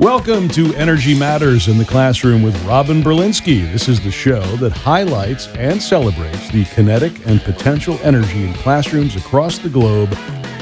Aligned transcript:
Welcome 0.00 0.48
to 0.50 0.72
Energy 0.76 1.18
Matters 1.18 1.66
in 1.66 1.76
the 1.76 1.84
Classroom 1.84 2.40
with 2.40 2.56
Robin 2.64 3.02
Berlinsky. 3.02 3.68
This 3.72 3.88
is 3.88 4.00
the 4.00 4.12
show 4.12 4.42
that 4.58 4.70
highlights 4.70 5.48
and 5.56 5.82
celebrates 5.82 6.52
the 6.52 6.64
kinetic 6.66 7.26
and 7.26 7.40
potential 7.40 7.98
energy 8.04 8.44
in 8.44 8.54
classrooms 8.54 9.16
across 9.16 9.58
the 9.58 9.68
globe 9.68 10.10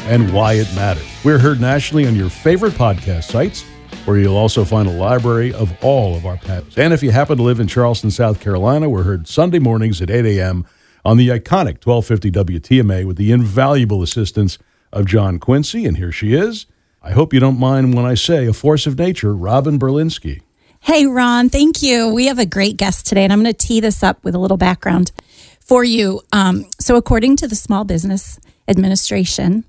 and 0.09 0.33
why 0.33 0.55
it 0.55 0.75
matters. 0.75 1.07
We're 1.23 1.37
heard 1.37 1.61
nationally 1.61 2.07
on 2.07 2.17
your 2.17 2.31
favorite 2.31 2.73
podcast 2.73 3.25
sites, 3.25 3.63
where 4.07 4.17
you'll 4.17 4.39
also 4.39 4.65
find 4.65 4.89
a 4.89 4.93
library 4.93 5.53
of 5.53 5.71
all 5.85 6.17
of 6.17 6.25
our 6.25 6.39
podcasts. 6.39 6.79
And 6.79 6.95
if 6.95 7.03
you 7.03 7.11
happen 7.11 7.37
to 7.37 7.43
live 7.43 7.61
in 7.61 7.69
Charleston, 7.69 8.11
South 8.11 8.41
Carolina, 8.41 8.89
we're 8.89 9.03
heard 9.03 9.29
Sunday 9.29 9.59
mornings 9.59 10.01
at 10.01 10.09
8 10.09 10.25
a.m. 10.25 10.65
on 11.05 11.19
the 11.19 11.29
iconic 11.29 11.85
1250 11.85 12.31
WTMA 12.31 13.05
with 13.05 13.19
the 13.19 13.33
invaluable 13.33 14.03
assistance 14.03 14.57
of 14.95 15.05
John 15.05 15.39
Quincy. 15.39 15.85
And 15.85 15.99
here 15.99 16.11
she 16.11 16.33
is. 16.33 16.65
I 17.07 17.13
hope 17.13 17.33
you 17.33 17.39
don't 17.39 17.61
mind 17.61 17.95
when 17.95 18.05
I 18.05 18.15
say 18.15 18.47
a 18.47 18.53
force 18.53 18.85
of 18.85 18.99
nature, 18.99 19.33
Robin 19.33 19.79
Berlinsky. 19.79 20.41
Hey, 20.81 21.07
Ron, 21.07 21.49
thank 21.49 21.81
you. 21.81 22.13
We 22.13 22.27
have 22.27 22.41
a 22.41 22.45
great 22.45 22.77
guest 22.77 23.07
today, 23.07 23.23
and 23.23 23.33
I'm 23.33 23.45
going 23.45 23.55
to 23.55 23.67
tee 23.67 23.79
this 23.79 24.03
up 24.03 24.25
with 24.25 24.35
a 24.35 24.41
little 24.41 24.57
background 24.57 25.13
for 25.61 25.85
you. 25.85 26.23
Um, 26.33 26.65
so, 26.81 26.97
according 26.97 27.37
to 27.37 27.47
the 27.47 27.55
Small 27.55 27.85
Business 27.85 28.41
Administration, 28.67 29.63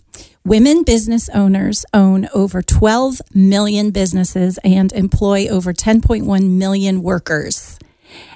women 0.44 0.82
business 0.82 1.30
owners 1.30 1.86
own 1.94 2.28
over 2.34 2.64
12 2.64 3.22
million 3.36 3.92
businesses 3.92 4.58
and 4.64 4.92
employ 4.94 5.48
over 5.48 5.74
10.1 5.74 6.50
million 6.50 7.04
workers. 7.04 7.78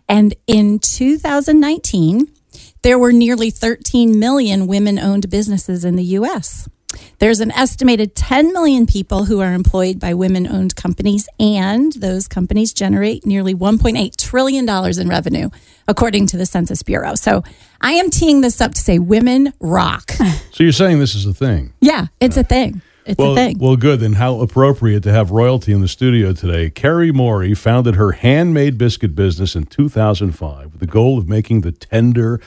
And 0.08 0.36
in 0.46 0.78
2019, 0.78 2.32
there 2.84 3.00
were 3.00 3.12
nearly 3.12 3.50
13 3.50 4.20
million 4.20 4.68
women 4.68 5.00
owned 5.00 5.32
businesses 5.32 5.84
in 5.84 5.96
the 5.96 6.04
U.S. 6.04 6.70
There's 7.22 7.40
an 7.40 7.52
estimated 7.52 8.16
10 8.16 8.52
million 8.52 8.88
people 8.88 9.26
who 9.26 9.42
are 9.42 9.54
employed 9.54 10.00
by 10.00 10.16
women 10.16 10.48
owned 10.48 10.76
companies, 10.76 11.30
and 11.40 11.94
those 11.94 12.28
companies 12.28 12.74
generate 12.74 13.28
nearly 13.28 13.54
$1.8 13.54 14.18
trillion 14.18 14.68
in 14.68 15.08
revenue, 15.08 15.52
according 15.88 16.26
to 16.26 16.38
the 16.38 16.48
Census 16.48 16.82
Bureau. 16.82 17.14
So 17.14 17.44
I 17.80 17.92
am 17.92 18.10
teeing 18.10 18.42
this 18.42 18.60
up 18.60 18.74
to 18.74 18.82
say 18.82 18.98
women 18.98 19.54
rock. 19.60 20.14
So 20.52 20.64
you're 20.64 20.74
saying 20.74 21.00
this 21.00 21.16
is 21.16 21.26
a 21.26 21.34
thing? 21.34 21.74
Yeah, 21.80 22.08
it's 22.20 22.38
a 22.38 22.44
thing. 22.44 22.82
It's 23.06 23.18
well, 23.18 23.32
a 23.32 23.36
thing. 23.36 23.58
well, 23.60 23.76
good. 23.78 24.00
Then 24.00 24.14
how 24.14 24.42
appropriate 24.42 25.02
to 25.04 25.12
have 25.12 25.32
royalty 25.32 25.72
in 25.72 25.82
the 25.82 25.88
studio 25.88 26.34
today. 26.34 26.70
Carrie 26.70 27.12
Morey 27.12 27.54
founded 27.54 27.96
her 27.96 28.12
handmade 28.12 28.78
biscuit 28.78 29.16
business 29.16 29.56
in 29.56 29.66
2005 29.68 30.72
with 30.72 30.80
the 30.80 30.88
goal 30.88 31.18
of 31.18 31.30
making 31.30 31.62
the 31.62 31.72
tender, 31.72 32.42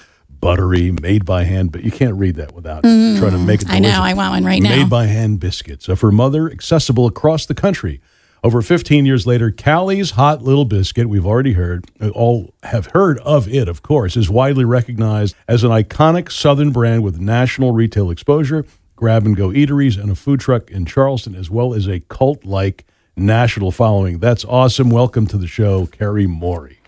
buttery, 0.45 0.93
made 0.93 1.25
by 1.25 1.45
hand. 1.45 1.73
But 1.73 1.85
you 1.85 1.91
can't 1.91 2.15
read 2.17 2.37
that 2.37 2.53
without 2.53 2.83
trying 2.83 3.31
to 3.31 3.39
make 3.39 3.63
it. 3.63 3.69
Mm, 3.69 3.75
I 3.75 3.79
know. 3.79 4.01
I 4.03 4.13
want 4.13 4.33
one 4.33 4.45
right 4.45 4.63
Made 4.63 4.69
now. 4.69 4.77
Made 4.77 4.91
by 4.91 5.07
hand 5.07 5.41
biscuits 5.41 5.89
of 5.89 6.03
her 6.03 6.13
mother, 6.13 6.51
accessible 6.51 7.07
across 7.07 7.47
the 7.47 7.55
country. 7.55 8.01
Over 8.43 8.61
15 8.61 9.07
years 9.07 9.27
later, 9.27 9.51
Callie's 9.51 10.11
Hot 10.13 10.43
Little 10.43 10.67
Biscuit, 10.67 11.09
we've 11.09 11.25
already 11.25 11.55
heard, 11.55 11.87
uh, 11.99 12.11
all 12.11 12.53
have 12.63 12.89
heard 12.89 13.19
of 13.21 13.49
it, 13.49 13.69
of 13.69 13.83
course, 13.83 14.19
is 14.19 14.29
widely 14.29 14.67
recognized 14.67 15.35
as 15.49 15.65
an 15.65 15.71
iconic 15.71 16.31
Southern 16.31 16.71
brand 16.71 17.03
with 17.03 17.19
national 17.19 17.73
retail 17.73 18.11
exposure, 18.11 18.67
grab 18.97 19.25
and 19.25 19.35
go 19.35 19.49
eateries, 19.49 19.99
and 19.99 20.11
a 20.11 20.15
food 20.15 20.41
truck 20.41 20.71
in 20.71 20.85
Charleston, 20.85 21.35
as 21.35 21.49
well 21.49 21.73
as 21.73 21.89
a 21.89 22.01
cult 22.01 22.45
like 22.45 22.85
national 23.17 23.71
following. 23.71 24.19
That's 24.19 24.45
awesome. 24.45 24.91
Welcome 24.91 25.27
to 25.29 25.39
the 25.39 25.47
show, 25.47 25.87
Carrie 25.87 26.27
Morey. 26.27 26.81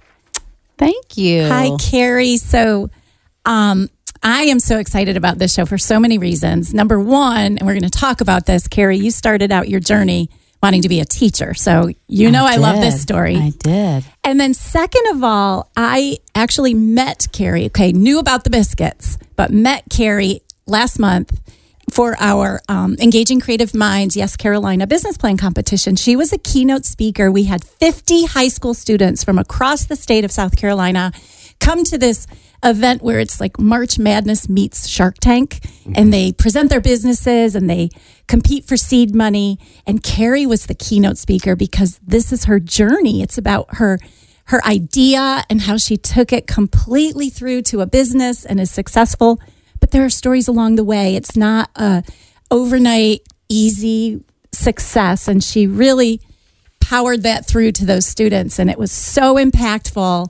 Thank 0.77 1.17
you. 1.17 1.49
Hi, 1.49 1.71
Carrie. 1.81 2.37
So, 2.37 2.91
um, 3.47 3.89
I 4.23 4.43
am 4.43 4.59
so 4.59 4.79
excited 4.79 5.17
about 5.17 5.39
this 5.39 5.55
show 5.55 5.67
for 5.67 5.79
so 5.79 6.01
many 6.01 6.19
reasons. 6.19 6.75
Number 6.75 6.99
one, 6.99 7.59
and 7.59 7.63
we're 7.63 7.79
going 7.79 7.83
to 7.83 7.91
talk 7.91 8.21
about 8.21 8.45
this, 8.47 8.67
Carrie, 8.67 8.99
you 8.99 9.11
started 9.11 9.53
out 9.53 9.69
your 9.69 9.81
journey 9.81 10.29
wanting 10.63 10.83
to 10.83 10.89
be 10.89 11.01
a 11.01 11.05
teacher. 11.05 11.55
So, 11.55 11.91
you 12.09 12.31
know, 12.31 12.45
I, 12.45 12.57
love 12.57 12.81
this 12.81 13.01
story. 13.01 13.37
I 13.37 13.51
did. 13.51 14.05
And 14.25 14.41
then, 14.41 14.53
second 14.53 15.07
of 15.15 15.23
all, 15.23 15.71
I 15.77 16.19
actually 16.35 16.75
met 16.75 17.29
Carrie. 17.33 17.67
Okay, 17.67 17.93
knew 17.93 18.19
about 18.19 18.45
the 18.45 18.51
biscuits, 18.51 19.19
but 19.37 19.53
met 19.53 19.85
Carrie 19.91 20.41
last 20.67 20.99
month 20.99 21.41
for 21.93 22.17
our 22.19 22.61
um, 22.69 22.97
Engaging 23.01 23.39
Creative 23.39 23.73
Minds 23.75 24.17
Yes 24.17 24.37
Carolina 24.37 24.87
business 24.87 25.17
plan 25.17 25.37
competition. 25.37 25.95
She 25.95 26.17
was 26.17 26.33
a 26.33 26.39
keynote 26.39 26.85
speaker. 26.85 27.31
We 27.31 27.45
had 27.45 27.63
50 27.63 28.25
high 28.25 28.49
school 28.49 28.75
students 28.75 29.23
from 29.23 29.39
across 29.39 29.85
the 29.85 29.95
state 29.95 30.25
of 30.25 30.33
South 30.33 30.57
Carolina 30.57 31.13
come 31.61 31.85
to 31.85 31.99
this 31.99 32.27
event 32.65 33.03
where 33.03 33.21
it's 33.21 33.41
like 33.41 33.59
March 33.59 33.99
Madness 33.99 34.49
meets 34.49 34.89
Shark 34.89 35.17
Tank, 35.21 35.61
and 35.95 36.13
they 36.13 36.33
present 36.33 36.71
their 36.71 36.81
businesses 36.81 37.55
and 37.55 37.69
they 37.69 37.91
compete 38.27 38.65
for 38.65 38.77
seed 38.77 39.15
money. 39.15 39.59
And 39.87 40.03
Carrie 40.03 40.47
was 40.47 40.67
the 40.67 40.75
keynote 40.75 41.19
speaker 41.19 41.55
because 41.57 42.01
this 42.07 42.33
is 42.33 42.45
her 42.45 42.61
journey. 42.61 43.23
It's 43.23 43.39
about 43.39 43.77
her 43.77 43.99
her 44.47 44.65
idea 44.65 45.43
and 45.51 45.63
how 45.63 45.77
she 45.77 45.97
took 45.97 46.33
it 46.33 46.47
completely 46.47 47.31
through 47.31 47.63
to 47.63 47.81
a 47.81 47.87
business 47.87 48.45
and 48.45 48.61
is 48.61 48.71
successful. 48.71 49.41
But 49.81 49.91
there 49.91 50.05
are 50.05 50.11
stories 50.11 50.47
along 50.47 50.77
the 50.77 50.85
way. 50.85 51.17
It's 51.17 51.37
not 51.37 51.71
a 51.75 52.05
overnight 52.51 53.23
easy 53.49 54.23
success, 54.53 55.29
and 55.29 55.43
she 55.43 55.67
really 55.67 56.21
powered 56.81 57.25
that 57.25 57.47
through 57.47 57.73
to 57.73 57.85
those 57.85 58.07
students, 58.07 58.59
and 58.59 58.71
it 58.71 58.79
was 58.79 58.93
so 58.93 59.35
impactful. 59.35 60.29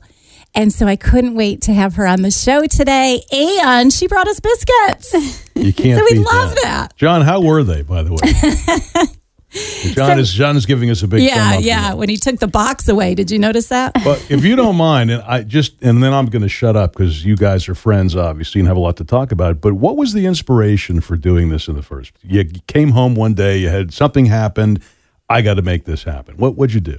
And 0.56 0.72
so 0.72 0.87
I 0.87 0.97
couldn't 0.97 1.34
wait 1.34 1.61
to 1.62 1.75
have 1.75 1.94
her 1.97 2.06
on 2.06 2.22
the 2.22 2.31
show 2.31 2.67
today. 2.67 3.21
And 3.31 3.93
she 3.93 4.09
brought 4.09 4.27
us 4.27 4.41
biscuits. 4.41 5.12
You 5.55 5.72
can't 5.75 5.99
So 5.99 6.06
we 6.11 6.19
love 6.19 6.55
that. 6.62 6.97
John, 6.97 7.21
how 7.21 7.43
were 7.43 7.62
they, 7.62 7.83
by 7.83 8.03
the 8.03 8.12
way? 8.12 9.12
John 9.94 10.19
is 10.19 10.33
John 10.33 10.56
is 10.56 10.67
giving 10.67 10.91
us 10.91 11.03
a 11.03 11.09
big 11.09 11.22
yeah, 11.22 11.56
yeah. 11.59 11.94
When 11.94 12.09
he 12.09 12.17
took 12.17 12.41
the 12.41 12.49
box 12.49 12.89
away, 12.89 13.15
did 13.15 13.31
you 13.31 13.39
notice 13.39 13.69
that? 13.69 13.94
But 14.05 14.31
if 14.31 14.44
you 14.44 14.56
don't 14.56 14.77
mind, 14.77 15.11
and 15.11 15.22
I 15.22 15.44
just 15.44 15.81
and 15.83 16.03
then 16.03 16.12
I'm 16.12 16.27
going 16.27 16.43
to 16.43 16.49
shut 16.49 16.77
up 16.77 16.93
because 16.93 17.25
you 17.25 17.37
guys 17.37 17.69
are 17.69 17.75
friends, 17.75 18.17
obviously, 18.17 18.61
and 18.61 18.69
have 18.69 18.77
a 18.77 18.81
lot 18.81 18.97
to 18.99 19.05
talk 19.05 19.33
about. 19.33 19.61
But 19.61 19.75
what 19.75 19.97
was 19.97 20.12
the 20.12 20.27
inspiration 20.27 21.00
for 21.00 21.17
doing 21.17 21.49
this 21.49 21.69
in 21.69 21.75
the 21.75 21.83
first? 21.83 22.12
You 22.23 22.44
came 22.67 22.91
home 22.91 23.15
one 23.15 23.34
day, 23.34 23.59
you 23.59 23.69
had 23.69 23.94
something 23.94 24.27
happened. 24.27 24.83
I 25.28 25.43
got 25.43 25.55
to 25.55 25.62
make 25.62 25.84
this 25.84 26.05
happen. 26.05 26.37
What 26.37 26.56
would 26.56 26.75
you 26.75 26.81
do? 26.81 26.99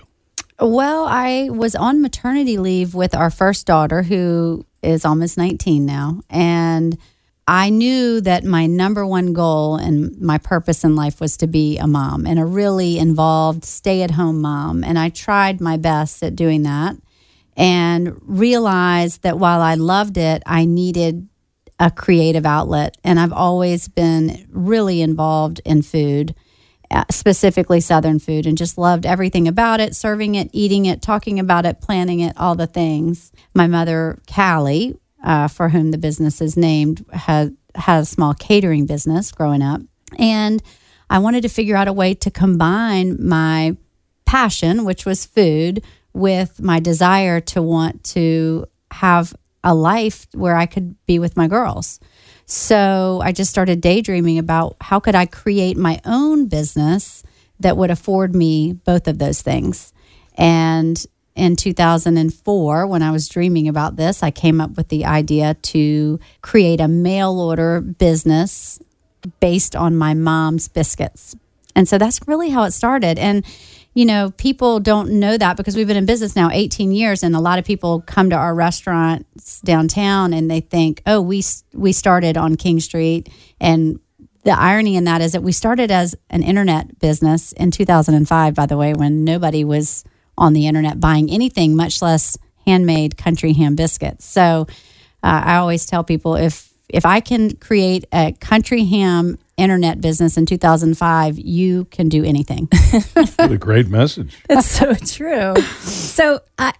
Well, 0.59 1.05
I 1.07 1.49
was 1.51 1.75
on 1.75 2.01
maternity 2.01 2.57
leave 2.57 2.95
with 2.95 3.13
our 3.13 3.29
first 3.29 3.67
daughter, 3.67 4.01
who 4.01 4.65
is 4.81 5.05
almost 5.05 5.37
19 5.37 5.85
now. 5.85 6.21
And 6.31 6.97
I 7.47 7.69
knew 7.69 8.19
that 8.21 8.43
my 8.43 8.65
number 8.65 9.05
one 9.05 9.33
goal 9.33 9.75
and 9.75 10.19
my 10.19 10.39
purpose 10.39 10.83
in 10.83 10.95
life 10.95 11.21
was 11.21 11.37
to 11.37 11.47
be 11.47 11.77
a 11.77 11.85
mom 11.87 12.25
and 12.25 12.39
a 12.39 12.45
really 12.45 12.97
involved 12.97 13.65
stay 13.65 14.01
at 14.01 14.11
home 14.11 14.41
mom. 14.41 14.83
And 14.83 14.97
I 14.97 15.09
tried 15.09 15.61
my 15.61 15.77
best 15.77 16.23
at 16.23 16.35
doing 16.35 16.63
that 16.63 16.95
and 17.55 18.19
realized 18.23 19.21
that 19.21 19.37
while 19.37 19.61
I 19.61 19.75
loved 19.75 20.17
it, 20.17 20.41
I 20.45 20.65
needed 20.65 21.27
a 21.79 21.91
creative 21.91 22.47
outlet. 22.47 22.97
And 23.03 23.19
I've 23.19 23.31
always 23.31 23.87
been 23.87 24.47
really 24.49 25.01
involved 25.01 25.61
in 25.63 25.83
food 25.83 26.33
specifically 27.11 27.79
Southern 27.79 28.19
food, 28.19 28.45
and 28.45 28.57
just 28.57 28.77
loved 28.77 29.05
everything 29.05 29.47
about 29.47 29.79
it 29.79 29.95
serving 29.95 30.35
it, 30.35 30.49
eating 30.53 30.85
it, 30.85 31.01
talking 31.01 31.39
about 31.39 31.65
it, 31.65 31.81
planning 31.81 32.19
it, 32.19 32.35
all 32.37 32.55
the 32.55 32.67
things. 32.67 33.31
My 33.53 33.67
mother, 33.67 34.19
Callie, 34.33 34.97
uh, 35.23 35.47
for 35.47 35.69
whom 35.69 35.91
the 35.91 35.97
business 35.97 36.41
is 36.41 36.55
named, 36.55 37.05
had, 37.11 37.55
had 37.75 38.01
a 38.01 38.05
small 38.05 38.33
catering 38.33 38.85
business 38.85 39.31
growing 39.31 39.61
up. 39.61 39.81
And 40.17 40.61
I 41.09 41.19
wanted 41.19 41.41
to 41.41 41.49
figure 41.49 41.75
out 41.75 41.87
a 41.87 41.93
way 41.93 42.13
to 42.15 42.31
combine 42.31 43.17
my 43.19 43.77
passion, 44.25 44.85
which 44.85 45.05
was 45.05 45.25
food, 45.25 45.83
with 46.13 46.61
my 46.61 46.79
desire 46.79 47.39
to 47.39 47.61
want 47.61 48.03
to 48.03 48.65
have 48.91 49.35
a 49.63 49.75
life 49.75 50.27
where 50.33 50.55
I 50.55 50.65
could 50.65 50.95
be 51.05 51.19
with 51.19 51.37
my 51.37 51.47
girls. 51.47 51.99
So 52.49 53.19
I 53.21 53.33
just 53.33 53.51
started 53.51 53.81
daydreaming 53.81 54.39
about 54.39 54.77
how 54.79 55.01
could 55.01 55.15
I 55.15 55.25
create 55.25 55.75
my 55.75 55.99
own 56.05 56.47
business 56.47 57.21
that 57.59 57.75
would 57.75 57.91
afford 57.91 58.33
me 58.33 58.71
both 58.71 59.09
of 59.09 59.19
those 59.19 59.41
things. 59.41 59.91
And 60.35 61.05
in 61.35 61.57
2004, 61.57 62.87
when 62.87 63.03
I 63.03 63.11
was 63.11 63.27
dreaming 63.27 63.67
about 63.67 63.97
this, 63.97 64.23
I 64.23 64.31
came 64.31 64.61
up 64.61 64.77
with 64.77 64.87
the 64.87 65.05
idea 65.05 65.55
to 65.55 66.21
create 66.41 66.79
a 66.79 66.87
mail 66.87 67.37
order 67.37 67.81
business 67.81 68.79
based 69.41 69.75
on 69.75 69.97
my 69.97 70.13
mom's 70.13 70.69
biscuits. 70.69 71.35
And 71.75 71.87
so 71.87 71.97
that's 71.97 72.25
really 72.27 72.49
how 72.49 72.63
it 72.63 72.71
started. 72.71 73.19
And, 73.19 73.45
you 73.97 74.05
know, 74.05 74.29
people 74.37 74.79
don't 74.79 75.09
know 75.09 75.39
that 75.39 75.57
because 75.57 75.75
we've 75.75 75.87
been 75.87 75.97
in 75.97 76.05
business 76.05 76.35
now 76.35 76.51
18 76.51 76.91
years, 76.91 77.23
and 77.23 77.35
a 77.35 77.39
lot 77.39 77.57
of 77.57 77.65
people 77.65 78.01
come 78.01 78.29
to 78.29 78.35
our 78.35 78.53
restaurants 78.53 79.59
downtown 79.61 80.33
and 80.33 80.51
they 80.51 80.59
think, 80.59 81.01
oh, 81.07 81.19
we, 81.19 81.43
we 81.73 81.91
started 81.91 82.37
on 82.37 82.57
King 82.57 82.79
Street. 82.79 83.27
And 83.59 83.99
the 84.43 84.51
irony 84.51 84.97
in 84.97 85.05
that 85.05 85.21
is 85.21 85.31
that 85.31 85.41
we 85.41 85.51
started 85.51 85.89
as 85.89 86.15
an 86.29 86.43
internet 86.43 86.99
business 86.99 87.53
in 87.53 87.71
2005, 87.71 88.53
by 88.53 88.67
the 88.67 88.77
way, 88.77 88.93
when 88.93 89.23
nobody 89.23 89.63
was 89.63 90.03
on 90.37 90.53
the 90.53 90.67
internet 90.67 90.99
buying 90.99 91.31
anything, 91.31 91.75
much 91.75 91.99
less 91.99 92.37
handmade 92.67 93.17
country 93.17 93.53
ham 93.53 93.75
biscuits. 93.75 94.25
So 94.25 94.67
uh, 95.23 95.41
I 95.43 95.55
always 95.55 95.87
tell 95.87 96.03
people 96.03 96.35
if 96.35 96.71
if 96.87 97.03
I 97.03 97.19
can 97.19 97.55
create 97.55 98.05
a 98.13 98.33
country 98.33 98.85
ham 98.85 99.39
internet 99.57 99.99
business 100.01 100.37
in 100.37 100.45
2005, 100.45 101.39
you 101.39 101.85
can 101.85 102.09
do 102.09 102.23
anything. 102.23 102.69
What 103.37 103.51
a 103.51 103.57
great 103.57 103.87
message. 103.87 104.37
That's 104.47 104.67
so 104.69 104.93
true. 104.95 105.55
So, 105.81 106.39
I, 106.57 106.73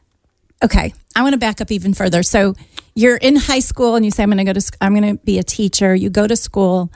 okay, 0.63 0.94
I 1.15 1.21
want 1.24 1.33
to 1.33 1.39
back 1.39 1.62
up 1.62 1.71
even 1.71 1.94
further. 1.94 2.24
So, 2.24 2.53
you're 2.95 3.18
in 3.18 3.35
high 3.35 3.59
school 3.59 3.95
and 3.95 4.03
you 4.06 4.12
say, 4.12 4.24
"I'm 4.24 4.29
going 4.29 4.38
to 4.39 4.44
go 4.44 4.53
to. 4.53 4.62
sc- 4.62 4.77
I'm 4.81 4.95
going 4.95 5.18
to 5.18 5.24
be 5.24 5.38
a 5.39 5.44
teacher." 5.44 5.94
You 5.94 6.09
go 6.09 6.25
to 6.27 6.35
school. 6.35 6.91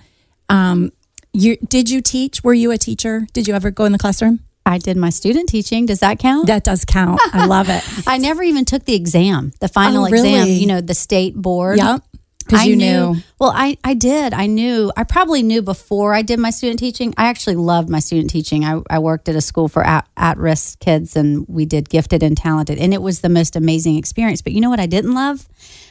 Um, 0.50 0.92
you 1.33 1.57
did 1.57 1.89
you 1.89 2.01
teach? 2.01 2.44
Were 2.44 2.54
you 2.54 2.72
a 2.72 2.78
teacher? 2.78 3.28
Did 3.33 3.48
you 3.48 3.54
ever 3.54 3.69
go 3.72 3.86
in 3.86 3.92
the 3.92 4.00
classroom? 4.00 4.39
I 4.66 4.78
did 4.78 4.95
my 4.98 5.10
student 5.10 5.50
teaching. 5.50 5.86
Does 5.86 6.00
that 6.01 6.19
count? 6.19 6.48
That 6.48 6.63
does 6.63 6.86
count. 6.86 7.19
I 7.33 7.45
love 7.45 7.68
it. 7.69 7.83
I 8.07 8.18
never 8.18 8.44
even 8.44 8.63
took 8.66 8.86
the 8.86 8.94
exam, 8.95 9.54
the 9.60 9.68
final 9.68 10.04
Oh, 10.04 10.07
exam, 10.07 10.48
you 10.48 10.68
know, 10.68 10.81
the 10.81 10.94
state 10.94 11.36
board. 11.36 11.78
Yep. 11.78 12.04
Because 12.44 12.66
you 12.66 12.76
knew, 12.76 13.14
knew. 13.14 13.22
Well, 13.40 13.52
I, 13.56 13.78
I 13.84 13.94
did. 13.94 14.34
I 14.34 14.48
knew. 14.48 14.92
I 14.96 15.04
probably 15.04 15.44
knew 15.44 15.62
before 15.62 16.14
I 16.14 16.22
did 16.22 16.40
my 16.40 16.50
student 16.50 16.80
teaching. 16.80 17.14
I 17.18 17.26
actually 17.26 17.56
loved 17.56 17.90
my 17.90 18.00
student 18.00 18.30
teaching. 18.30 18.66
I, 18.66 18.82
I 18.90 19.00
worked 19.00 19.30
at 19.30 19.36
a 19.36 19.42
school 19.42 19.68
for 19.68 19.86
at, 19.86 20.08
at 20.18 20.38
risk 20.38 20.80
kids 20.80 21.16
and 21.16 21.46
we 21.48 21.66
did 21.66 21.90
gifted 21.90 22.24
and 22.24 22.38
talented. 22.38 22.78
And 22.78 22.94
it 22.94 23.02
was 23.02 23.22
the 23.22 23.30
most 23.30 23.56
amazing 23.56 23.98
experience. 23.98 24.42
But 24.42 24.54
you 24.54 24.62
know 24.62 24.70
what 24.70 24.80
I 24.80 24.88
didn't 24.88 25.14
love? 25.14 25.48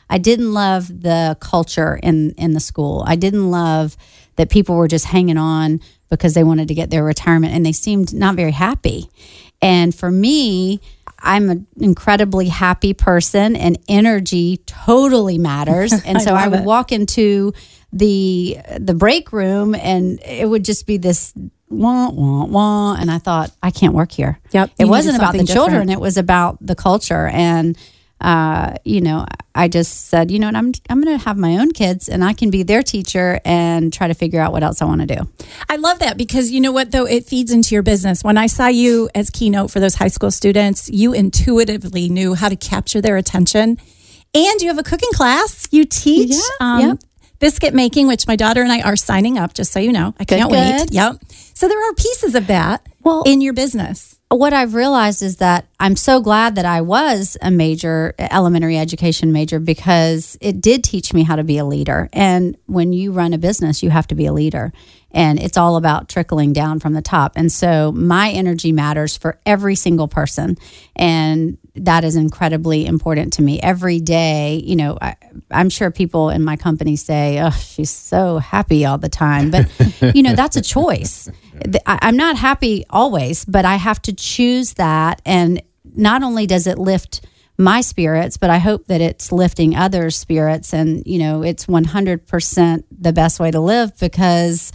I 0.08 0.18
didn't 0.18 0.52
love 0.52 0.88
the 0.88 1.36
culture 1.40 1.98
in, 2.02 2.32
in 2.32 2.52
the 2.52 2.60
school. 2.60 3.04
I 3.06 3.16
didn't 3.16 3.50
love 3.50 3.96
that 4.36 4.50
people 4.50 4.76
were 4.76 4.88
just 4.88 5.06
hanging 5.06 5.38
on 5.38 5.80
because 6.08 6.34
they 6.34 6.44
wanted 6.44 6.68
to 6.68 6.74
get 6.74 6.90
their 6.90 7.04
retirement 7.04 7.54
and 7.54 7.64
they 7.64 7.72
seemed 7.72 8.12
not 8.12 8.34
very 8.34 8.52
happy. 8.52 9.08
And 9.62 9.94
for 9.94 10.10
me, 10.10 10.80
I'm 11.22 11.50
an 11.50 11.66
incredibly 11.78 12.48
happy 12.48 12.94
person 12.94 13.56
and 13.56 13.78
energy 13.88 14.58
totally 14.66 15.38
matters. 15.38 15.92
And 16.04 16.20
so 16.22 16.34
I 16.34 16.44
love 16.44 16.52
would 16.52 16.60
it. 16.60 16.66
walk 16.66 16.92
into 16.92 17.52
the 17.92 18.58
the 18.78 18.94
break 18.94 19.32
room 19.32 19.74
and 19.74 20.20
it 20.24 20.48
would 20.48 20.64
just 20.64 20.86
be 20.86 20.96
this 20.96 21.32
wah 21.68 22.08
wah 22.10 22.44
wah 22.44 22.94
and 22.94 23.10
I 23.10 23.18
thought 23.18 23.50
I 23.62 23.70
can't 23.70 23.94
work 23.94 24.12
here. 24.12 24.38
Yep, 24.52 24.70
It 24.78 24.84
wasn't 24.86 25.16
about 25.16 25.32
the 25.32 25.38
something 25.40 25.54
children, 25.54 25.88
it 25.90 26.00
was 26.00 26.16
about 26.16 26.58
the 26.64 26.74
culture 26.74 27.26
and 27.26 27.76
uh, 28.20 28.74
you 28.84 29.00
know, 29.00 29.24
I 29.54 29.68
just 29.68 30.08
said, 30.08 30.30
you 30.30 30.38
know, 30.38 30.46
what, 30.48 30.56
I'm 30.56 30.72
I'm 30.88 31.02
going 31.02 31.18
to 31.18 31.24
have 31.24 31.36
my 31.38 31.56
own 31.58 31.72
kids 31.72 32.08
and 32.08 32.22
I 32.22 32.32
can 32.34 32.50
be 32.50 32.62
their 32.62 32.82
teacher 32.82 33.40
and 33.44 33.92
try 33.92 34.08
to 34.08 34.14
figure 34.14 34.40
out 34.40 34.52
what 34.52 34.62
else 34.62 34.82
I 34.82 34.84
want 34.84 35.00
to 35.00 35.06
do. 35.06 35.28
I 35.68 35.76
love 35.76 35.98
that 36.00 36.16
because 36.16 36.50
you 36.50 36.60
know 36.60 36.70
what 36.72 36.92
though 36.92 37.06
it 37.06 37.24
feeds 37.26 37.50
into 37.50 37.74
your 37.74 37.82
business. 37.82 38.22
When 38.22 38.36
I 38.36 38.46
saw 38.46 38.66
you 38.68 39.08
as 39.14 39.30
keynote 39.30 39.70
for 39.70 39.80
those 39.80 39.94
high 39.94 40.08
school 40.08 40.30
students, 40.30 40.88
you 40.90 41.12
intuitively 41.12 42.08
knew 42.08 42.34
how 42.34 42.48
to 42.48 42.56
capture 42.56 43.00
their 43.00 43.16
attention, 43.16 43.78
and 44.34 44.60
you 44.60 44.68
have 44.68 44.78
a 44.78 44.82
cooking 44.84 45.12
class. 45.12 45.66
You 45.70 45.84
teach 45.84 46.36
Yeah, 46.60 46.78
yep. 46.78 46.98
biscuit 47.38 47.74
making, 47.74 48.06
which 48.06 48.26
my 48.26 48.36
daughter 48.36 48.62
and 48.62 48.70
I 48.70 48.82
are 48.82 48.96
signing 48.96 49.38
up. 49.38 49.54
Just 49.54 49.72
so 49.72 49.80
you 49.80 49.92
know, 49.92 50.14
I 50.20 50.24
can't 50.24 50.50
wait. 50.50 50.78
good. 50.78 50.94
Yep. 50.94 51.16
So 51.54 51.68
there 51.68 51.90
are 51.90 51.94
pieces 51.94 52.34
of 52.34 52.46
that 52.48 52.86
Well- 53.02 53.22
in 53.26 53.40
your 53.40 53.52
business. 53.52 54.16
what 54.32 54.52
I've 54.52 54.74
realized 54.74 55.22
is 55.22 55.38
that 55.38 55.66
I'm 55.80 55.96
so 55.96 56.20
glad 56.20 56.54
that 56.54 56.64
I 56.64 56.82
was 56.82 57.36
a 57.42 57.50
major 57.50 58.14
elementary 58.16 58.78
education 58.78 59.32
major 59.32 59.58
because 59.58 60.36
it 60.40 60.60
did 60.60 60.84
teach 60.84 61.12
me 61.12 61.24
how 61.24 61.34
to 61.34 61.42
be 61.42 61.58
a 61.58 61.64
leader. 61.64 62.08
And 62.12 62.56
when 62.66 62.92
you 62.92 63.10
run 63.10 63.32
a 63.32 63.38
business, 63.38 63.82
you 63.82 63.90
have 63.90 64.06
to 64.06 64.14
be 64.14 64.26
a 64.26 64.32
leader. 64.32 64.72
And 65.10 65.40
it's 65.40 65.56
all 65.56 65.74
about 65.74 66.08
trickling 66.08 66.52
down 66.52 66.78
from 66.78 66.92
the 66.92 67.02
top. 67.02 67.32
And 67.34 67.50
so 67.50 67.90
my 67.90 68.30
energy 68.30 68.70
matters 68.70 69.16
for 69.16 69.40
every 69.44 69.74
single 69.74 70.06
person. 70.06 70.56
And 70.94 71.58
that 71.80 72.04
is 72.04 72.14
incredibly 72.14 72.84
important 72.84 73.32
to 73.34 73.42
me. 73.42 73.58
Every 73.60 74.00
day, 74.00 74.62
you 74.64 74.76
know, 74.76 74.98
I, 75.00 75.16
I'm 75.50 75.70
sure 75.70 75.90
people 75.90 76.28
in 76.28 76.44
my 76.44 76.56
company 76.56 76.94
say, 76.96 77.40
oh, 77.40 77.50
she's 77.50 77.90
so 77.90 78.38
happy 78.38 78.84
all 78.84 78.98
the 78.98 79.08
time. 79.08 79.50
But, 79.50 79.68
you 80.14 80.22
know, 80.22 80.34
that's 80.34 80.56
a 80.56 80.62
choice. 80.62 81.30
I, 81.86 81.98
I'm 82.02 82.16
not 82.16 82.36
happy 82.36 82.84
always, 82.90 83.44
but 83.46 83.64
I 83.64 83.76
have 83.76 84.00
to 84.02 84.12
choose 84.12 84.74
that. 84.74 85.22
And 85.24 85.62
not 85.96 86.22
only 86.22 86.46
does 86.46 86.66
it 86.66 86.78
lift 86.78 87.26
my 87.56 87.80
spirits, 87.80 88.36
but 88.36 88.50
I 88.50 88.58
hope 88.58 88.86
that 88.86 89.00
it's 89.00 89.32
lifting 89.32 89.74
others' 89.74 90.16
spirits. 90.16 90.74
And, 90.74 91.02
you 91.06 91.18
know, 91.18 91.42
it's 91.42 91.64
100% 91.64 92.84
the 92.90 93.12
best 93.12 93.40
way 93.40 93.50
to 93.50 93.60
live 93.60 93.98
because 93.98 94.70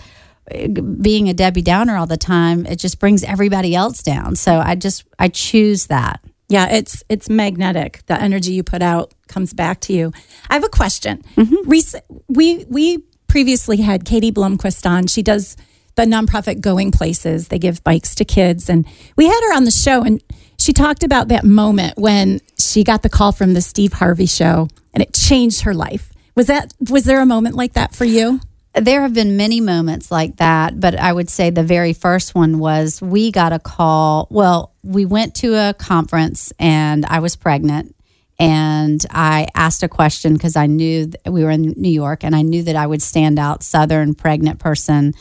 uh, 0.51 0.67
being 0.67 1.29
a 1.29 1.35
Debbie 1.35 1.61
Downer 1.61 1.97
all 1.97 2.07
the 2.07 2.17
time, 2.17 2.65
it 2.65 2.77
just 2.77 2.99
brings 2.99 3.23
everybody 3.23 3.75
else 3.75 4.01
down. 4.01 4.35
So 4.35 4.57
I 4.57 4.73
just, 4.73 5.03
I 5.19 5.27
choose 5.27 5.87
that. 5.87 6.23
Yeah, 6.47 6.69
it's 6.69 7.03
it's 7.09 7.29
magnetic. 7.29 8.01
The 8.05 8.21
energy 8.21 8.53
you 8.53 8.63
put 8.63 8.81
out 8.81 9.13
comes 9.27 9.53
back 9.53 9.79
to 9.81 9.93
you. 9.93 10.11
I 10.49 10.53
have 10.53 10.63
a 10.63 10.69
question. 10.69 11.23
Mm-hmm. 11.35 11.69
Rec- 11.69 12.03
we 12.27 12.65
we 12.69 12.99
previously 13.27 13.77
had 13.77 14.05
Katie 14.05 14.31
Blomquist 14.31 14.89
on. 14.89 15.07
She 15.07 15.23
does 15.23 15.57
the 15.95 16.03
nonprofit 16.03 16.61
Going 16.61 16.91
Places. 16.91 17.47
They 17.47 17.57
give 17.57 17.83
bikes 17.83 18.13
to 18.15 18.25
kids, 18.25 18.69
and 18.69 18.85
we 19.15 19.25
had 19.25 19.41
her 19.47 19.55
on 19.55 19.63
the 19.63 19.71
show, 19.71 20.03
and 20.03 20.21
she 20.59 20.71
talked 20.71 21.03
about 21.03 21.29
that 21.29 21.43
moment 21.43 21.97
when 21.97 22.41
she 22.59 22.83
got 22.83 23.01
the 23.01 23.09
call 23.09 23.31
from 23.31 23.53
the 23.53 23.61
Steve 23.61 23.93
Harvey 23.93 24.27
show, 24.27 24.67
and 24.93 25.01
it 25.01 25.13
changed 25.13 25.61
her 25.61 25.73
life. 25.73 26.11
Was 26.35 26.47
that 26.47 26.73
was 26.89 27.05
there 27.05 27.21
a 27.21 27.25
moment 27.25 27.55
like 27.55 27.73
that 27.73 27.95
for 27.95 28.05
you? 28.05 28.39
There 28.75 29.01
have 29.01 29.13
been 29.13 29.37
many 29.37 29.61
moments 29.61 30.11
like 30.11 30.37
that, 30.37 30.79
but 30.79 30.95
I 30.95 31.13
would 31.13 31.29
say 31.29 31.49
the 31.49 31.63
very 31.63 31.93
first 31.93 32.35
one 32.35 32.59
was 32.59 33.01
we 33.01 33.31
got 33.31 33.53
a 33.53 33.59
call. 33.59 34.27
Well, 34.29 34.73
we 34.83 35.05
went 35.05 35.33
to 35.35 35.55
a 35.55 35.73
conference 35.73 36.51
and 36.59 37.05
I 37.05 37.19
was 37.19 37.35
pregnant. 37.35 37.95
And 38.37 39.03
I 39.11 39.47
asked 39.55 39.81
a 39.81 39.87
question 39.87 40.33
because 40.33 40.57
I 40.57 40.65
knew 40.65 41.09
we 41.25 41.45
were 41.45 41.51
in 41.51 41.73
New 41.77 41.89
York 41.89 42.25
and 42.25 42.35
I 42.35 42.41
knew 42.41 42.63
that 42.63 42.75
I 42.75 42.85
would 42.85 43.01
stand 43.01 43.39
out 43.39 43.63
Southern 43.63 44.13
pregnant 44.13 44.59
person 44.59 45.13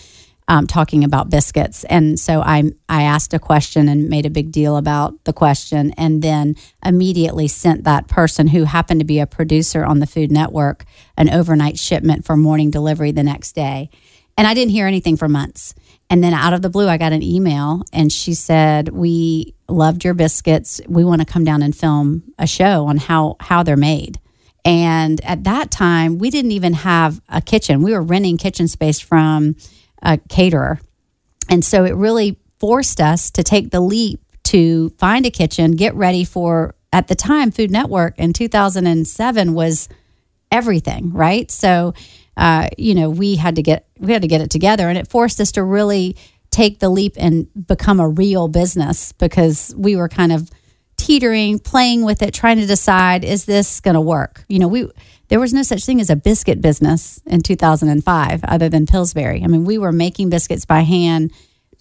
um, 0.46 0.66
talking 0.66 1.04
about 1.04 1.30
biscuits. 1.30 1.84
And 1.84 2.18
so 2.20 2.40
I, 2.40 2.64
I 2.88 3.02
asked 3.02 3.32
a 3.32 3.38
question 3.38 3.88
and 3.88 4.08
made 4.08 4.26
a 4.26 4.30
big 4.30 4.52
deal 4.52 4.76
about 4.76 5.24
the 5.24 5.32
question, 5.32 5.92
and 5.96 6.22
then 6.22 6.56
immediately 6.84 7.48
sent 7.48 7.84
that 7.84 8.08
person 8.08 8.48
who 8.48 8.64
happened 8.64 9.00
to 9.00 9.06
be 9.06 9.20
a 9.20 9.26
producer 9.26 9.84
on 9.84 10.00
the 10.00 10.06
Food 10.06 10.30
Network 10.30 10.84
an 11.16 11.30
overnight 11.30 11.78
shipment 11.78 12.24
for 12.24 12.36
morning 12.36 12.70
delivery 12.70 13.12
the 13.12 13.22
next 13.22 13.52
day. 13.52 13.88
And 14.36 14.46
I 14.46 14.54
didn't 14.54 14.72
hear 14.72 14.86
anything 14.86 15.16
for 15.16 15.28
months. 15.28 15.74
And 16.10 16.22
then 16.22 16.34
out 16.34 16.52
of 16.52 16.62
the 16.62 16.68
blue, 16.68 16.88
I 16.88 16.98
got 16.98 17.12
an 17.12 17.22
email 17.22 17.82
and 17.92 18.12
she 18.12 18.34
said, 18.34 18.88
We 18.88 19.54
loved 19.68 20.04
your 20.04 20.14
biscuits. 20.14 20.80
We 20.88 21.04
want 21.04 21.20
to 21.20 21.26
come 21.26 21.44
down 21.44 21.62
and 21.62 21.74
film 21.74 22.24
a 22.38 22.46
show 22.46 22.86
on 22.86 22.98
how, 22.98 23.36
how 23.40 23.62
they're 23.62 23.76
made. 23.76 24.18
And 24.64 25.22
at 25.24 25.44
that 25.44 25.70
time, 25.70 26.18
we 26.18 26.30
didn't 26.30 26.52
even 26.52 26.72
have 26.72 27.20
a 27.28 27.40
kitchen. 27.40 27.82
We 27.82 27.92
were 27.92 28.02
renting 28.02 28.38
kitchen 28.38 28.66
space 28.66 28.98
from 28.98 29.56
a 30.04 30.18
caterer. 30.28 30.80
And 31.48 31.64
so 31.64 31.84
it 31.84 31.94
really 31.94 32.38
forced 32.58 33.00
us 33.00 33.30
to 33.32 33.42
take 33.42 33.70
the 33.70 33.80
leap 33.80 34.20
to 34.44 34.90
find 34.98 35.26
a 35.26 35.30
kitchen, 35.30 35.72
get 35.72 35.94
ready 35.94 36.24
for, 36.24 36.74
at 36.92 37.08
the 37.08 37.14
time, 37.14 37.50
Food 37.50 37.70
Network 37.70 38.18
in 38.18 38.32
2007 38.32 39.54
was 39.54 39.88
everything, 40.50 41.12
right? 41.12 41.50
So, 41.50 41.94
uh, 42.36 42.68
you 42.78 42.94
know, 42.94 43.10
we 43.10 43.36
had 43.36 43.56
to 43.56 43.62
get 43.62 43.86
we 43.98 44.12
had 44.12 44.22
to 44.22 44.28
get 44.28 44.40
it 44.40 44.50
together, 44.50 44.88
and 44.88 44.98
it 44.98 45.08
forced 45.08 45.40
us 45.40 45.52
to 45.52 45.62
really 45.62 46.16
take 46.50 46.78
the 46.78 46.88
leap 46.88 47.14
and 47.16 47.48
become 47.66 48.00
a 48.00 48.08
real 48.08 48.48
business 48.48 49.12
because 49.12 49.74
we 49.76 49.96
were 49.96 50.08
kind 50.08 50.32
of 50.32 50.50
teetering, 51.04 51.58
playing 51.58 52.02
with 52.02 52.22
it, 52.22 52.32
trying 52.32 52.56
to 52.56 52.66
decide 52.66 53.24
is 53.24 53.44
this 53.44 53.80
going 53.80 53.94
to 53.94 54.00
work? 54.00 54.44
You 54.48 54.58
know, 54.58 54.68
we 54.68 54.88
there 55.28 55.38
was 55.38 55.52
no 55.52 55.62
such 55.62 55.84
thing 55.84 56.00
as 56.00 56.08
a 56.08 56.16
biscuit 56.16 56.60
business 56.60 57.20
in 57.26 57.42
2005 57.42 58.44
other 58.44 58.68
than 58.68 58.86
Pillsbury. 58.86 59.42
I 59.42 59.46
mean, 59.46 59.64
we 59.64 59.76
were 59.78 59.92
making 59.92 60.30
biscuits 60.30 60.64
by 60.64 60.80
hand, 60.80 61.32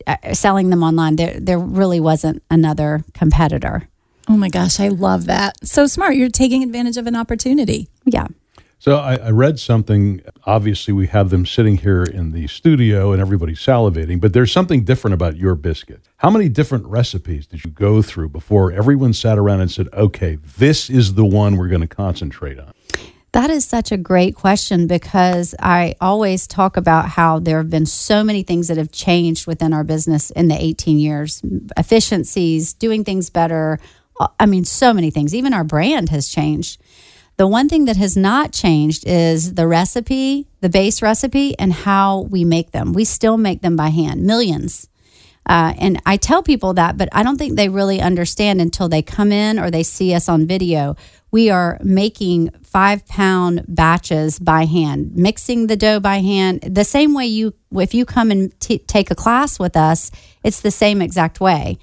uh, 0.07 0.33
selling 0.33 0.69
them 0.69 0.83
online. 0.83 1.15
There 1.15 1.39
there 1.39 1.59
really 1.59 2.01
wasn't 2.01 2.43
another 2.51 3.03
competitor. 3.13 3.87
Oh 4.27 4.37
my 4.37 4.49
gosh, 4.49 4.79
I 4.79 4.89
love 4.89 5.25
that. 5.25 5.65
So 5.65 5.87
smart. 5.87 6.15
You're 6.15 6.29
taking 6.29 6.63
advantage 6.63 6.97
of 6.97 7.07
an 7.07 7.15
opportunity. 7.15 7.87
Yeah. 8.05 8.27
So 8.83 8.97
I, 8.97 9.15
I 9.15 9.29
read 9.29 9.59
something. 9.59 10.21
Obviously, 10.43 10.93
we 10.93 11.07
have 11.07 11.29
them 11.29 11.45
sitting 11.45 11.77
here 11.77 12.03
in 12.03 12.33
the 12.33 12.47
studio 12.47 13.13
and 13.13 13.21
everybody's 13.21 13.61
salivating, 13.61 14.19
but 14.19 14.33
there's 14.33 14.51
something 14.51 14.83
different 14.83 15.13
about 15.13 15.37
your 15.37 15.55
biscuit. 15.55 16.01
How 16.17 16.29
many 16.29 16.49
different 16.49 16.87
recipes 16.87 17.47
did 17.47 17.63
you 17.63 17.71
go 17.71 18.01
through 18.01 18.27
before 18.27 18.73
everyone 18.73 19.13
sat 19.13 19.37
around 19.37 19.61
and 19.61 19.71
said, 19.71 19.87
okay, 19.93 20.37
this 20.57 20.89
is 20.89 21.13
the 21.13 21.23
one 21.23 21.55
we're 21.55 21.69
going 21.69 21.79
to 21.79 21.87
concentrate 21.87 22.59
on? 22.59 22.73
That 23.31 23.49
is 23.49 23.63
such 23.63 23.93
a 23.93 23.97
great 23.97 24.35
question 24.35 24.85
because 24.85 25.55
I 25.59 25.95
always 26.01 26.45
talk 26.45 26.75
about 26.75 27.07
how 27.07 27.39
there 27.39 27.59
have 27.59 27.69
been 27.69 27.85
so 27.85 28.21
many 28.21 28.43
things 28.43 28.67
that 28.67 28.75
have 28.75 28.91
changed 28.91 29.47
within 29.47 29.71
our 29.71 29.85
business 29.85 30.29
in 30.31 30.49
the 30.49 30.61
18 30.61 30.99
years 30.99 31.41
efficiencies, 31.77 32.73
doing 32.73 33.05
things 33.05 33.29
better. 33.29 33.79
I 34.37 34.45
mean, 34.45 34.65
so 34.65 34.93
many 34.93 35.09
things. 35.09 35.33
Even 35.33 35.53
our 35.53 35.63
brand 35.63 36.09
has 36.09 36.27
changed. 36.27 36.81
The 37.37 37.47
one 37.47 37.67
thing 37.67 37.85
that 37.85 37.97
has 37.97 38.15
not 38.15 38.51
changed 38.51 39.05
is 39.07 39.55
the 39.55 39.67
recipe, 39.67 40.47
the 40.61 40.69
base 40.69 41.01
recipe, 41.01 41.57
and 41.57 41.73
how 41.73 42.21
we 42.21 42.45
make 42.45 42.71
them. 42.71 42.93
We 42.93 43.05
still 43.05 43.37
make 43.37 43.61
them 43.61 43.75
by 43.75 43.89
hand, 43.89 44.23
millions. 44.23 44.87
Uh, 45.45 45.73
and 45.77 46.01
I 46.05 46.17
tell 46.17 46.41
people 46.41 46.73
that, 46.75 46.97
but 46.97 47.09
I 47.11 47.23
don't 47.23 47.37
think 47.37 47.55
they 47.55 47.69
really 47.69 47.99
understand 47.99 48.61
until 48.61 48.87
they 48.87 49.01
come 49.01 49.31
in 49.31 49.59
or 49.59 49.69
they 49.69 49.83
see 49.83 50.13
us 50.13 50.29
on 50.29 50.47
video. 50.47 50.95
We 51.31 51.49
are 51.49 51.79
making 51.83 52.51
five 52.63 53.05
pound 53.07 53.65
batches 53.67 54.39
by 54.39 54.65
hand, 54.65 55.15
mixing 55.15 55.67
the 55.67 55.75
dough 55.75 55.99
by 55.99 56.17
hand. 56.19 56.61
The 56.61 56.85
same 56.85 57.13
way 57.13 57.25
you, 57.25 57.55
if 57.73 57.93
you 57.93 58.05
come 58.05 58.31
and 58.31 58.57
t- 58.59 58.77
take 58.77 59.11
a 59.11 59.15
class 59.15 59.59
with 59.59 59.75
us, 59.75 60.11
it's 60.43 60.61
the 60.61 60.71
same 60.71 61.01
exact 61.01 61.41
way 61.41 61.77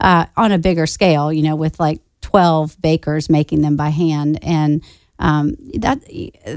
uh, 0.00 0.26
on 0.36 0.52
a 0.52 0.58
bigger 0.58 0.86
scale, 0.86 1.32
you 1.32 1.42
know, 1.42 1.56
with 1.56 1.80
like 1.80 2.00
12 2.26 2.82
bakers 2.82 3.30
making 3.30 3.62
them 3.62 3.76
by 3.76 3.90
hand. 3.90 4.40
And 4.42 4.82
um, 5.20 5.54
that 5.74 6.02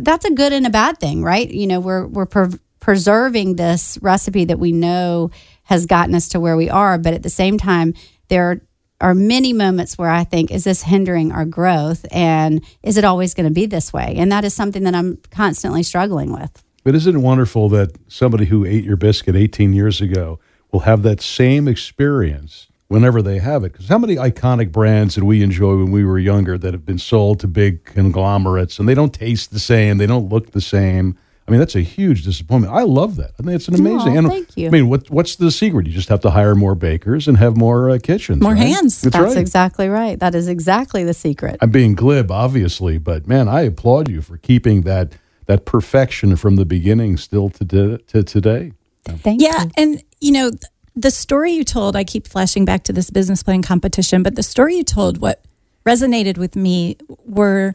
that's 0.02 0.26
a 0.26 0.32
good 0.32 0.52
and 0.52 0.66
a 0.66 0.72
bad 0.72 0.98
thing, 0.98 1.22
right? 1.22 1.48
You 1.48 1.68
know, 1.68 1.80
we're, 1.80 2.08
we're 2.08 2.26
pre- 2.26 2.58
preserving 2.80 3.56
this 3.56 4.00
recipe 4.02 4.46
that 4.46 4.58
we 4.58 4.72
know 4.72 5.30
has 5.66 5.86
gotten 5.86 6.16
us 6.16 6.28
to 6.30 6.40
where 6.40 6.58
we 6.58 6.72
are. 6.72 6.98
But 6.98 7.14
at 7.14 7.22
the 7.22 7.30
same 7.30 7.60
time, 7.60 7.94
there 8.30 8.64
are 9.00 9.14
many 9.14 9.54
moments 9.54 9.96
where 9.96 10.10
I 10.10 10.24
think, 10.24 10.50
is 10.50 10.64
this 10.64 10.82
hindering 10.82 11.32
our 11.32 11.46
growth? 11.46 12.04
And 12.12 12.66
is 12.82 12.98
it 12.98 13.04
always 13.04 13.36
going 13.36 13.48
to 13.48 13.54
be 13.54 13.68
this 13.68 13.94
way? 13.94 14.16
And 14.18 14.32
that 14.32 14.44
is 14.44 14.56
something 14.56 14.84
that 14.86 14.96
I'm 14.96 15.18
constantly 15.30 15.84
struggling 15.84 16.34
with. 16.34 16.64
But 16.84 16.96
isn't 16.96 17.16
it 17.16 17.20
wonderful 17.20 17.70
that 17.70 17.92
somebody 18.08 18.46
who 18.46 18.66
ate 18.66 18.84
your 18.84 18.98
biscuit 18.98 19.36
18 19.36 19.72
years 19.74 20.02
ago 20.02 20.40
will 20.72 20.82
have 20.82 21.04
that 21.04 21.22
same 21.22 21.68
experience 21.68 22.69
whenever 22.90 23.22
they 23.22 23.38
have 23.40 23.64
it? 23.64 23.72
Because 23.72 23.88
how 23.88 23.98
many 23.98 24.16
iconic 24.18 24.72
brands 24.74 25.16
did 25.16 25.24
we 25.24 25.42
enjoy 25.42 25.78
when 25.78 25.92
we 25.92 26.04
were 26.04 26.20
younger 26.20 26.58
that 26.58 26.74
have 26.74 26.86
been 26.86 27.00
sold 27.00 27.40
to 27.40 27.48
big 27.48 27.86
conglomerates 27.86 28.78
and 28.80 28.90
they 28.90 28.96
don't 28.96 29.14
taste 29.14 29.52
the 29.52 29.60
same, 29.60 29.98
they 29.98 30.08
don't 30.08 30.28
look 30.28 30.52
the 30.52 30.62
same? 30.62 31.18
I 31.48 31.52
mean, 31.52 31.60
that's 31.60 31.76
a 31.76 31.82
huge 31.82 32.24
disappointment. 32.26 32.72
I 32.74 32.84
love 32.84 33.16
that. 33.16 33.32
I 33.40 33.42
mean, 33.42 33.56
it's 33.56 33.68
an 33.68 33.74
amazing. 33.74 34.16
Aw, 34.16 34.20
and, 34.20 34.28
thank 34.28 34.56
you. 34.56 34.68
I 34.68 34.70
mean, 34.70 34.88
what 34.88 35.10
what's 35.10 35.36
the 35.36 35.50
secret? 35.50 35.88
You 35.88 35.94
just 35.94 36.10
have 36.10 36.20
to 36.22 36.30
hire 36.30 36.54
more 36.54 36.76
bakers 36.76 37.28
and 37.28 37.38
have 37.38 37.58
more 37.58 37.90
uh, 37.90 37.98
kitchens, 37.98 38.40
More 38.44 38.52
right? 38.54 38.62
hands. 38.68 39.02
That's, 39.02 39.16
That's 39.16 39.34
right. 39.34 39.42
exactly 39.42 39.88
right. 39.90 40.20
That 40.20 40.36
is 40.36 40.48
exactly 40.48 41.04
the 41.04 41.14
secret. 41.16 41.58
I'm 41.60 41.72
being 41.72 41.96
glib, 41.96 42.30
obviously, 42.30 43.00
but 43.00 43.28
man, 43.28 43.48
I 43.48 43.62
applaud 43.62 44.10
you 44.10 44.22
for 44.22 44.38
keeping 44.38 44.82
that 44.84 45.14
that 45.48 45.66
perfection 45.66 46.36
from 46.36 46.56
the 46.56 46.66
beginning 46.66 47.18
still 47.18 47.50
to 47.50 47.66
to, 47.66 47.98
to 47.98 48.22
today. 48.22 48.74
Thank 49.06 49.42
Yeah, 49.42 49.64
you. 49.64 49.72
and 49.76 50.04
you 50.22 50.32
know 50.32 50.50
th- 50.52 50.62
the 51.00 51.12
story 51.12 51.54
you 51.54 51.64
told. 51.64 51.96
I 51.96 52.04
keep 52.04 52.28
flashing 52.28 52.66
back 52.66 52.84
to 52.84 52.94
this 52.94 53.10
business 53.10 53.42
plan 53.42 53.62
competition, 53.62 54.22
but 54.22 54.36
the 54.36 54.44
story 54.44 54.76
you 54.76 54.84
told, 54.84 55.20
what 55.20 55.44
resonated 55.86 56.38
with 56.38 56.56
me 56.56 56.98
were 57.26 57.74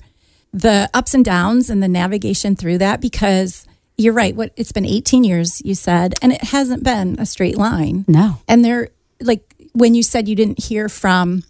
the 0.53 0.89
ups 0.93 1.15
and 1.15 1.25
downs 1.25 1.71
and 1.71 1.83
the 1.83 1.89
navigation 1.89 2.55
through 2.55 2.79
that. 2.79 3.01
Because 3.01 3.67
you're 3.97 4.13
right. 4.13 4.37
What 4.37 4.53
it's 4.57 4.73
been 4.73 4.85
18 4.85 5.25
years, 5.25 5.63
you 5.65 5.75
said, 5.75 6.15
and 6.21 6.33
it 6.33 6.43
hasn't 6.43 6.85
been 6.85 7.19
a 7.19 7.27
straight 7.27 7.57
line. 7.57 8.05
No. 8.07 8.39
And 8.47 8.65
there, 8.65 8.91
like 9.21 9.55
when 9.73 9.95
you 9.95 10.03
said 10.03 10.29
you 10.29 10.37
didn't 10.37 10.63
hear 10.63 10.89
from 10.89 11.45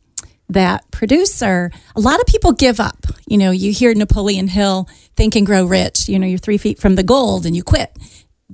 that 0.48 0.88
producer, 0.90 1.72
a 1.96 2.00
lot 2.00 2.20
of 2.20 2.26
people 2.26 2.52
give 2.52 2.78
up. 2.78 3.06
You 3.26 3.38
know, 3.38 3.50
you 3.50 3.72
hear 3.72 3.94
Napoleon 3.94 4.46
Hill 4.46 4.88
think 5.16 5.34
and 5.34 5.46
grow 5.46 5.64
rich. 5.64 6.08
You 6.08 6.18
know, 6.18 6.26
you're 6.26 6.38
three 6.38 6.58
feet 6.58 6.78
from 6.78 6.94
the 6.94 7.02
gold 7.02 7.46
and 7.46 7.56
you 7.56 7.62
quit. 7.62 7.90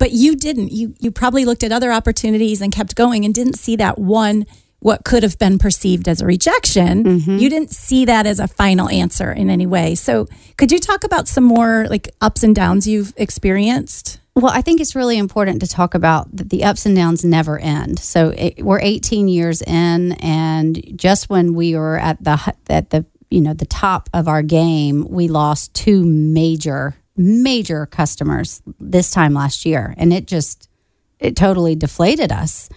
But 0.01 0.13
you 0.13 0.35
didn't. 0.35 0.73
You 0.73 0.95
you 0.99 1.13
probably 1.13 1.45
looked 1.45 1.63
at 1.63 1.71
other 1.71 1.93
opportunities 1.93 2.61
and 2.61 2.73
kept 2.73 2.97
going 2.97 3.25
and 3.25 3.33
didn't 3.33 3.55
see 3.55 3.77
that 3.77 3.99
one 3.99 4.47
what 4.81 5.05
could 5.05 5.23
have 5.23 5.39
been 5.39 5.59
perceived 5.59 6.09
as 6.09 6.23
a 6.23 6.27
rejection. 6.27 7.05
Mm-hmm. 7.05 7.37
You 7.37 7.51
didn't 7.51 7.71
see 7.71 8.07
that 8.07 8.27
as 8.27 8.41
a 8.41 8.49
final 8.49 8.89
answer 8.89 9.31
in 9.31 9.51
any 9.51 9.67
way. 9.67 9.95
So, 9.95 10.27
could 10.57 10.73
you 10.73 10.79
talk 10.79 11.05
about 11.05 11.29
some 11.29 11.45
more 11.45 11.87
like 11.89 12.09
ups 12.21 12.43
and 12.43 12.57
downs 12.57 12.89
you've 12.89 13.13
experienced? 13.17 14.21
Well, 14.35 14.53
I 14.53 14.63
think 14.63 14.81
it's 14.81 14.97
really 14.97 15.19
important 15.19 15.61
to 15.61 15.67
talk 15.67 15.95
about 15.95 16.35
that 16.35 16.49
the 16.49 16.65
ups 16.65 16.87
and 16.87 16.97
downs 16.97 17.25
never 17.25 17.59
end. 17.59 17.99
So 17.99 18.31
it, 18.31 18.65
we're 18.65 18.81
18 18.81 19.29
years 19.29 19.61
in, 19.61 20.13
and 20.13 20.83
just 20.97 21.29
when 21.29 21.53
we 21.55 21.77
were 21.77 21.99
at 21.99 22.23
the 22.25 22.55
at 22.71 22.91
the 22.91 23.05
you 23.29 23.43
know 23.43 23.53
the 23.53 23.67
top 23.67 24.09
of 24.15 24.29
our 24.29 24.43
game, 24.43 25.07
we 25.11 25.29
lost 25.29 25.75
two 25.75 26.05
major 26.07 26.97
major 27.21 27.85
customers 27.85 28.63
this 28.81 29.11
time 29.11 29.35
last 29.35 29.67
year, 29.67 29.95
and 29.99 30.13
it 30.13 30.27
just 30.27 30.69
it 31.19 31.37
totally 31.37 31.75
deflated 31.75 32.33
us. 32.33 32.71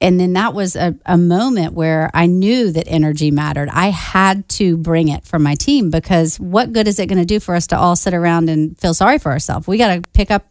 And 0.00 0.20
then 0.20 0.32
that 0.34 0.52
was 0.52 0.76
a, 0.76 0.94
a 1.06 1.16
moment 1.16 1.72
where 1.72 2.10
I 2.12 2.26
knew 2.26 2.70
that 2.72 2.86
energy 2.88 3.30
mattered. 3.30 3.70
I 3.70 3.88
had 3.88 4.46
to 4.50 4.76
bring 4.76 5.08
it 5.08 5.24
for 5.24 5.38
my 5.38 5.54
team 5.54 5.88
because 5.90 6.38
what 6.38 6.72
good 6.72 6.86
is 6.86 6.98
it 6.98 7.06
going 7.06 7.18
to 7.18 7.24
do 7.24 7.40
for 7.40 7.54
us 7.54 7.68
to 7.68 7.78
all 7.78 7.96
sit 7.96 8.12
around 8.12 8.50
and 8.50 8.76
feel 8.78 8.92
sorry 8.92 9.18
for 9.18 9.32
ourselves? 9.32 9.66
We 9.66 9.78
got 9.78 9.94
to 9.94 10.02
pick 10.12 10.30
up 10.30 10.46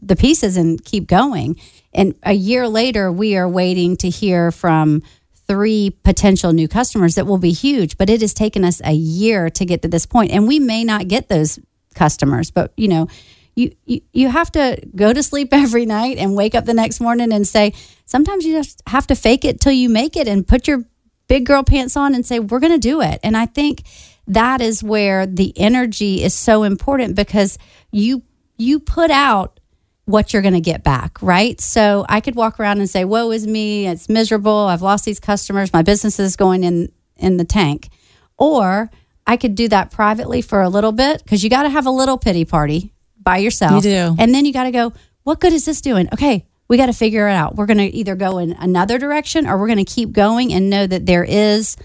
the 0.00 0.16
pieces 0.16 0.56
and 0.56 0.82
keep 0.82 1.06
going. 1.06 1.60
And 1.92 2.14
a 2.24 2.32
year 2.32 2.66
later, 2.66 3.12
we 3.12 3.36
are 3.36 3.48
waiting 3.48 3.96
to 3.98 4.08
hear 4.08 4.50
from 4.50 5.02
three 5.46 5.90
potential 6.02 6.52
new 6.52 6.68
customers 6.68 7.14
that 7.14 7.26
will 7.26 7.38
be 7.38 7.52
huge, 7.52 7.98
but 7.98 8.10
it 8.10 8.20
has 8.20 8.34
taken 8.34 8.64
us 8.64 8.80
a 8.84 8.92
year 8.92 9.48
to 9.50 9.64
get 9.64 9.82
to 9.82 9.88
this 9.88 10.06
point, 10.06 10.30
and 10.30 10.46
we 10.46 10.58
may 10.58 10.84
not 10.84 11.08
get 11.08 11.28
those 11.28 11.58
customers. 11.94 12.50
But 12.50 12.72
you 12.76 12.88
know, 12.88 13.08
you 13.54 13.74
you, 13.84 14.00
you 14.12 14.28
have 14.28 14.50
to 14.52 14.80
go 14.94 15.12
to 15.12 15.22
sleep 15.22 15.48
every 15.52 15.86
night 15.86 16.18
and 16.18 16.36
wake 16.36 16.54
up 16.54 16.64
the 16.64 16.74
next 16.74 17.00
morning 17.00 17.32
and 17.32 17.46
say, 17.46 17.74
sometimes 18.06 18.44
you 18.44 18.54
just 18.54 18.82
have 18.86 19.06
to 19.08 19.14
fake 19.14 19.44
it 19.44 19.60
till 19.60 19.72
you 19.72 19.88
make 19.88 20.16
it 20.16 20.28
and 20.28 20.46
put 20.46 20.68
your 20.68 20.84
big 21.28 21.46
girl 21.46 21.62
pants 21.62 21.96
on 21.96 22.14
and 22.14 22.24
say, 22.24 22.40
we're 22.40 22.60
going 22.60 22.72
to 22.72 22.78
do 22.78 23.00
it. 23.02 23.20
And 23.22 23.36
I 23.36 23.46
think 23.46 23.82
that 24.26 24.60
is 24.60 24.82
where 24.82 25.26
the 25.26 25.52
energy 25.56 26.22
is 26.22 26.34
so 26.34 26.62
important 26.62 27.16
because 27.16 27.58
you 27.90 28.22
you 28.56 28.80
put 28.80 29.10
out 29.10 29.60
what 30.04 30.32
you're 30.32 30.42
going 30.42 30.54
to 30.54 30.60
get 30.60 30.82
back, 30.82 31.20
right? 31.20 31.60
So 31.60 32.06
I 32.08 32.20
could 32.20 32.34
walk 32.34 32.58
around 32.58 32.78
and 32.78 32.88
say, 32.88 33.04
"Woe 33.04 33.30
is 33.30 33.46
me! 33.46 33.86
It's 33.86 34.08
miserable. 34.08 34.52
I've 34.52 34.82
lost 34.82 35.04
these 35.04 35.20
customers. 35.20 35.72
My 35.72 35.82
business 35.82 36.18
is 36.18 36.36
going 36.36 36.64
in 36.64 36.90
in 37.16 37.36
the 37.36 37.44
tank," 37.44 37.88
or 38.36 38.90
I 39.28 39.36
could 39.36 39.54
do 39.54 39.68
that 39.68 39.90
privately 39.90 40.40
for 40.40 40.62
a 40.62 40.68
little 40.70 40.90
bit 40.90 41.22
because 41.22 41.44
you 41.44 41.50
got 41.50 41.64
to 41.64 41.68
have 41.68 41.86
a 41.86 41.90
little 41.90 42.16
pity 42.16 42.44
party 42.46 42.94
by 43.22 43.36
yourself. 43.36 43.84
You 43.84 43.90
do. 43.90 44.16
and 44.18 44.34
then 44.34 44.44
you 44.46 44.52
got 44.52 44.64
to 44.64 44.70
go. 44.70 44.94
What 45.22 45.38
good 45.38 45.52
is 45.52 45.66
this 45.66 45.82
doing? 45.82 46.08
Okay, 46.14 46.46
we 46.68 46.78
got 46.78 46.86
to 46.86 46.94
figure 46.94 47.28
it 47.28 47.32
out. 47.34 47.54
We're 47.54 47.66
going 47.66 47.78
to 47.78 47.84
either 47.94 48.16
go 48.16 48.38
in 48.38 48.52
another 48.52 48.98
direction 48.98 49.46
or 49.46 49.58
we're 49.58 49.66
going 49.66 49.84
to 49.84 49.84
keep 49.84 50.12
going 50.12 50.52
and 50.52 50.70
know 50.70 50.86
that 50.86 51.04
there 51.04 51.24
is 51.24 51.76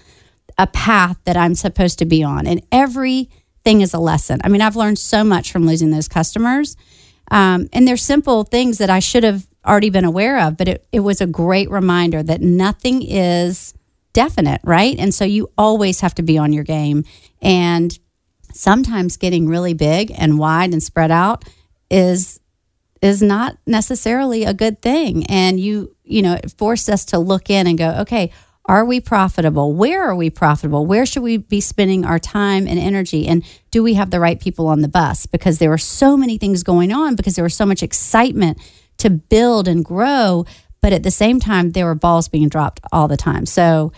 a 0.57 0.67
path 0.67 1.17
that 1.25 1.35
I'm 1.35 1.53
supposed 1.53 1.99
to 1.99 2.05
be 2.05 2.23
on. 2.23 2.47
And 2.47 2.61
everything 2.71 3.81
is 3.81 3.93
a 3.93 3.99
lesson. 3.99 4.39
I 4.43 4.47
mean, 4.49 4.61
I've 4.61 4.77
learned 4.77 4.99
so 4.99 5.25
much 5.25 5.51
from 5.51 5.65
losing 5.65 5.91
those 5.91 6.07
customers. 6.07 6.77
Um, 7.29 7.67
and 7.73 7.85
they're 7.85 7.97
simple 7.97 8.43
things 8.43 8.77
that 8.77 8.89
I 8.89 8.99
should 8.99 9.23
have 9.23 9.45
already 9.65 9.89
been 9.89 10.05
aware 10.05 10.39
of, 10.39 10.57
but 10.57 10.67
it, 10.67 10.85
it 10.91 10.99
was 11.01 11.19
a 11.19 11.27
great 11.27 11.69
reminder 11.69 12.21
that 12.23 12.41
nothing 12.41 13.01
is 13.01 13.73
definite, 14.13 14.61
right? 14.63 14.97
And 14.97 15.13
so 15.13 15.25
you 15.25 15.51
always 15.57 16.01
have 16.01 16.15
to 16.15 16.23
be 16.23 16.37
on 16.37 16.53
your 16.53 16.63
game. 16.63 17.03
And 17.41 17.97
sometimes 18.53 19.17
getting 19.17 19.47
really 19.47 19.73
big 19.73 20.11
and 20.15 20.37
wide 20.37 20.71
and 20.71 20.81
spread 20.81 21.11
out 21.11 21.43
is 21.89 22.39
is 23.01 23.21
not 23.21 23.57
necessarily 23.67 24.45
a 24.45 24.53
good 24.53 24.81
thing. 24.81 25.25
And 25.25 25.59
you 25.59 25.95
you 26.03 26.21
know 26.21 26.33
it 26.33 26.53
forced 26.57 26.89
us 26.89 27.05
to 27.05 27.19
look 27.19 27.49
in 27.49 27.67
and 27.67 27.77
go 27.77 27.89
okay 28.01 28.31
are 28.65 28.85
we 28.85 29.01
profitable? 29.01 29.73
Where 29.73 30.03
are 30.03 30.15
we 30.15 30.29
profitable? 30.29 30.85
Where 30.85 31.05
should 31.05 31.23
we 31.23 31.35
be 31.37 31.59
spending 31.59 32.05
our 32.05 32.19
time 32.19 32.65
and 32.65 32.79
energy? 32.79 33.27
And 33.27 33.43
do 33.71 33.83
we 33.83 33.95
have 33.95 34.09
the 34.09 34.21
right 34.21 34.39
people 34.39 34.67
on 34.67 34.79
the 34.81 34.87
bus? 34.87 35.25
Because 35.25 35.59
there 35.59 35.69
were 35.69 35.77
so 35.77 36.15
many 36.15 36.37
things 36.37 36.63
going 36.63 36.93
on 36.93 37.15
because 37.15 37.35
there 37.35 37.43
was 37.43 37.55
so 37.55 37.65
much 37.65 37.83
excitement 37.83 38.57
to 38.99 39.09
build 39.09 39.67
and 39.67 39.83
grow 39.83 40.45
but 40.83 40.93
at 40.93 41.01
the 41.01 41.11
same 41.11 41.39
time 41.39 41.71
there 41.71 41.85
were 41.85 41.95
balls 41.95 42.27
being 42.27 42.49
dropped 42.49 42.79
all 42.91 43.07
the 43.07 43.17
time 43.17 43.47
so 43.47 43.91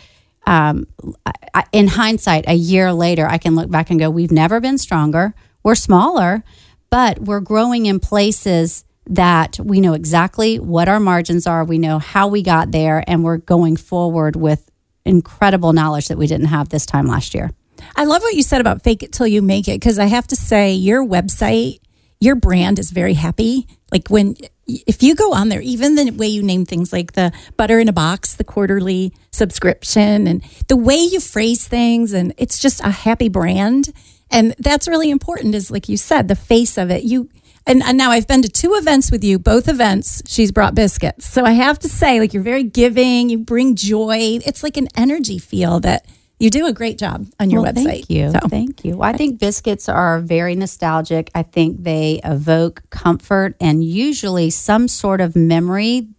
um, 0.48 0.88
I, 1.26 1.64
in 1.72 1.88
hindsight, 1.88 2.46
a 2.48 2.54
year 2.54 2.94
later, 2.94 3.28
I 3.28 3.38
can 3.38 3.56
look 3.56 3.70
back 3.70 3.90
and 3.90 4.00
go, 4.00 4.10
we've 4.10 4.32
never 4.32 4.60
been 4.60 4.78
stronger. 4.78 5.34
We're 5.64 5.76
smaller, 5.76 6.44
but 6.90 7.20
we're 7.20 7.40
growing 7.40 7.88
in 7.88 8.00
places 8.00 8.86
that 9.08 9.60
we 9.60 9.82
know 9.82 9.94
exactly 9.94 10.60
what 10.60 10.88
our 10.88 11.00
margins 11.00 11.48
are. 11.48 11.64
We 11.64 11.78
know 11.78 12.00
how 12.00 12.28
we 12.28 12.44
got 12.44 12.72
there, 12.72 13.04
and 13.08 13.24
we're 13.24 13.38
going 13.38 13.78
forward 13.78 14.36
with 14.36 14.70
incredible 15.06 15.74
knowledge 15.74 16.08
that 16.08 16.18
we 16.18 16.28
didn't 16.28 16.48
have 16.48 16.70
this 16.70 16.86
time 16.86 17.08
last 17.08 17.34
year. 17.34 17.52
I 17.96 18.06
love 18.06 18.22
what 18.22 18.34
you 18.34 18.42
said 18.42 18.62
about 18.62 18.84
fake 18.84 19.04
it 19.04 19.12
till 19.12 19.28
you 19.28 19.42
make 19.42 19.68
it 19.68 19.80
because 19.80 20.00
I 20.00 20.06
have 20.06 20.28
to 20.28 20.36
say 20.36 20.74
your 20.74 21.06
website, 21.06 21.80
your 22.20 22.36
brand 22.36 22.80
is 22.80 22.90
very 22.92 23.14
happy. 23.14 23.68
Like 23.92 24.10
when 24.10 24.36
if 24.68 25.04
you 25.04 25.16
go 25.16 25.34
on 25.34 25.50
there, 25.50 25.62
even 25.62 25.96
the 25.96 26.12
way 26.12 26.28
you 26.28 26.42
name 26.42 26.66
things 26.66 26.92
like 26.92 27.14
the 27.14 27.32
butter 27.58 27.80
in 27.80 27.88
a 27.88 27.94
box, 27.94 28.36
the 28.36 28.44
quarterly 28.44 29.14
subscription, 29.32 30.28
and 30.28 30.44
the 30.68 30.78
way 30.78 30.98
you 30.98 31.20
phrase 31.20 31.68
things, 31.68 32.14
and 32.14 32.34
it's 32.38 32.60
just 32.60 32.82
a 32.82 32.90
happy 32.90 33.30
brand. 33.30 33.94
And 34.32 34.56
that's 34.58 34.88
really 34.88 35.12
important, 35.12 35.54
is 35.54 35.70
like 35.70 35.88
you 35.88 35.98
said, 35.98 36.28
the 36.28 36.36
face 36.36 36.78
of 36.78 36.90
it. 36.90 37.04
You 37.04 37.30
and, 37.68 37.82
and 37.82 37.98
now 37.98 38.12
I've 38.12 38.28
been 38.28 38.44
to 38.44 38.50
two 38.50 38.74
events 38.74 39.12
with 39.12 39.24
you. 39.24 39.40
Both 39.40 39.68
events, 39.68 40.22
she's 40.28 40.52
brought 40.52 40.76
biscuits. 40.76 41.26
So 41.26 41.44
I 41.44 41.54
have 41.54 41.80
to 41.80 41.90
say, 41.90 42.20
like 42.20 42.34
you're 42.34 42.44
very 42.44 42.64
giving. 42.64 43.30
You 43.30 43.40
bring 43.40 43.76
joy. 43.76 44.40
It's 44.46 44.62
like 44.62 44.78
an 44.78 44.88
energy 44.96 45.40
feel 45.40 45.80
that 45.80 46.06
you 46.40 46.50
do 46.50 46.68
a 46.68 46.74
great 46.74 46.98
job 46.98 47.28
on 47.40 47.50
your 47.50 47.62
Well, 47.62 47.72
website. 47.74 47.84
Thank 47.84 48.10
you. 48.10 48.32
So. 48.32 48.40
Thank 48.50 48.86
you. 48.86 48.98
Well, 48.98 49.10
I 49.10 49.14
think 49.14 49.40
biscuits 49.40 49.88
are 49.88 50.20
very 50.20 50.56
nostalgic. 50.56 51.32
I 51.34 51.44
think 51.44 51.84
they 51.84 52.20
evoke 52.24 52.84
comfort 52.90 53.56
and 53.62 53.84
usually 53.84 54.50
some 54.50 54.88
sort 54.88 55.22
of 55.22 55.36
memory 55.36 56.10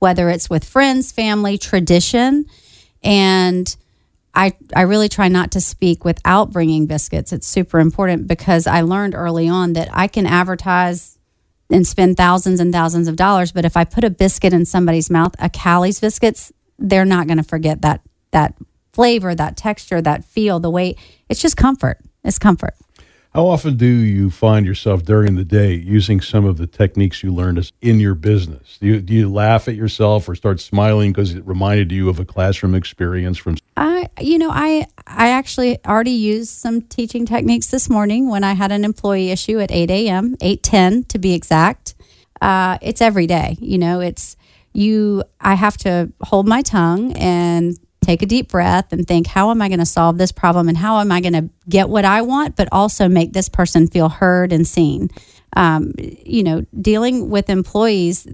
whether 0.00 0.30
it's 0.30 0.50
with 0.50 0.64
friends, 0.64 1.12
family, 1.12 1.56
tradition. 1.56 2.46
And 3.02 3.74
I, 4.34 4.56
I 4.74 4.82
really 4.82 5.08
try 5.08 5.28
not 5.28 5.52
to 5.52 5.60
speak 5.60 6.04
without 6.04 6.50
bringing 6.50 6.86
biscuits. 6.86 7.32
It's 7.32 7.46
super 7.46 7.78
important 7.78 8.26
because 8.26 8.66
I 8.66 8.80
learned 8.80 9.14
early 9.14 9.48
on 9.48 9.74
that 9.74 9.88
I 9.92 10.08
can 10.08 10.26
advertise 10.26 11.18
and 11.70 11.86
spend 11.86 12.16
thousands 12.16 12.58
and 12.58 12.72
thousands 12.72 13.06
of 13.06 13.14
dollars, 13.14 13.52
but 13.52 13.64
if 13.64 13.76
I 13.76 13.84
put 13.84 14.02
a 14.02 14.10
biscuit 14.10 14.52
in 14.52 14.64
somebody's 14.64 15.08
mouth, 15.08 15.36
a 15.38 15.48
Callie's 15.48 16.00
biscuits, 16.00 16.52
they're 16.78 17.04
not 17.04 17.28
going 17.28 17.36
to 17.36 17.44
forget 17.44 17.82
that 17.82 18.00
that 18.32 18.54
flavor, 18.92 19.34
that 19.34 19.56
texture, 19.56 20.00
that 20.02 20.24
feel, 20.24 20.60
the 20.60 20.70
way. 20.70 20.96
It's 21.28 21.40
just 21.40 21.56
comfort. 21.56 21.98
It's 22.24 22.38
comfort. 22.38 22.74
How 23.32 23.46
often 23.46 23.76
do 23.76 23.86
you 23.86 24.28
find 24.28 24.66
yourself 24.66 25.04
during 25.04 25.36
the 25.36 25.44
day 25.44 25.72
using 25.72 26.20
some 26.20 26.44
of 26.44 26.56
the 26.56 26.66
techniques 26.66 27.22
you 27.22 27.32
learned 27.32 27.70
in 27.80 28.00
your 28.00 28.16
business? 28.16 28.76
Do 28.80 28.88
you, 28.88 29.00
do 29.00 29.14
you 29.14 29.30
laugh 29.30 29.68
at 29.68 29.76
yourself 29.76 30.28
or 30.28 30.34
start 30.34 30.58
smiling 30.58 31.12
because 31.12 31.34
it 31.34 31.46
reminded 31.46 31.92
you 31.92 32.08
of 32.08 32.18
a 32.18 32.24
classroom 32.24 32.74
experience 32.74 33.38
from? 33.38 33.56
I, 33.76 34.08
you 34.20 34.36
know, 34.36 34.50
I 34.50 34.86
I 35.06 35.28
actually 35.30 35.78
already 35.86 36.10
used 36.10 36.50
some 36.50 36.82
teaching 36.82 37.24
techniques 37.24 37.68
this 37.68 37.88
morning 37.88 38.28
when 38.28 38.42
I 38.42 38.54
had 38.54 38.72
an 38.72 38.84
employee 38.84 39.30
issue 39.30 39.60
at 39.60 39.70
eight 39.70 39.92
a.m. 39.92 40.36
eight 40.40 40.64
ten 40.64 41.04
to 41.04 41.18
be 41.20 41.32
exact. 41.32 41.94
Uh, 42.40 42.78
it's 42.82 43.00
every 43.00 43.28
day. 43.28 43.56
You 43.60 43.78
know, 43.78 44.00
it's 44.00 44.36
you. 44.72 45.22
I 45.40 45.54
have 45.54 45.76
to 45.78 46.12
hold 46.20 46.48
my 46.48 46.62
tongue 46.62 47.12
and 47.12 47.78
take 48.10 48.22
a 48.22 48.26
deep 48.26 48.48
breath 48.48 48.92
and 48.92 49.06
think, 49.06 49.28
how 49.28 49.50
am 49.50 49.62
I 49.62 49.68
going 49.68 49.78
to 49.78 49.86
solve 49.86 50.18
this 50.18 50.32
problem 50.32 50.68
and 50.68 50.76
how 50.76 50.98
am 50.98 51.12
I 51.12 51.20
going 51.20 51.32
to 51.34 51.48
get 51.68 51.88
what 51.88 52.04
I 52.04 52.22
want, 52.22 52.56
but 52.56 52.68
also 52.72 53.08
make 53.08 53.32
this 53.32 53.48
person 53.48 53.86
feel 53.86 54.08
heard 54.08 54.52
and 54.52 54.66
seen. 54.66 55.10
Um, 55.56 55.92
you 55.98 56.42
know, 56.42 56.64
dealing 56.80 57.30
with 57.30 57.48
employees, 57.48 58.26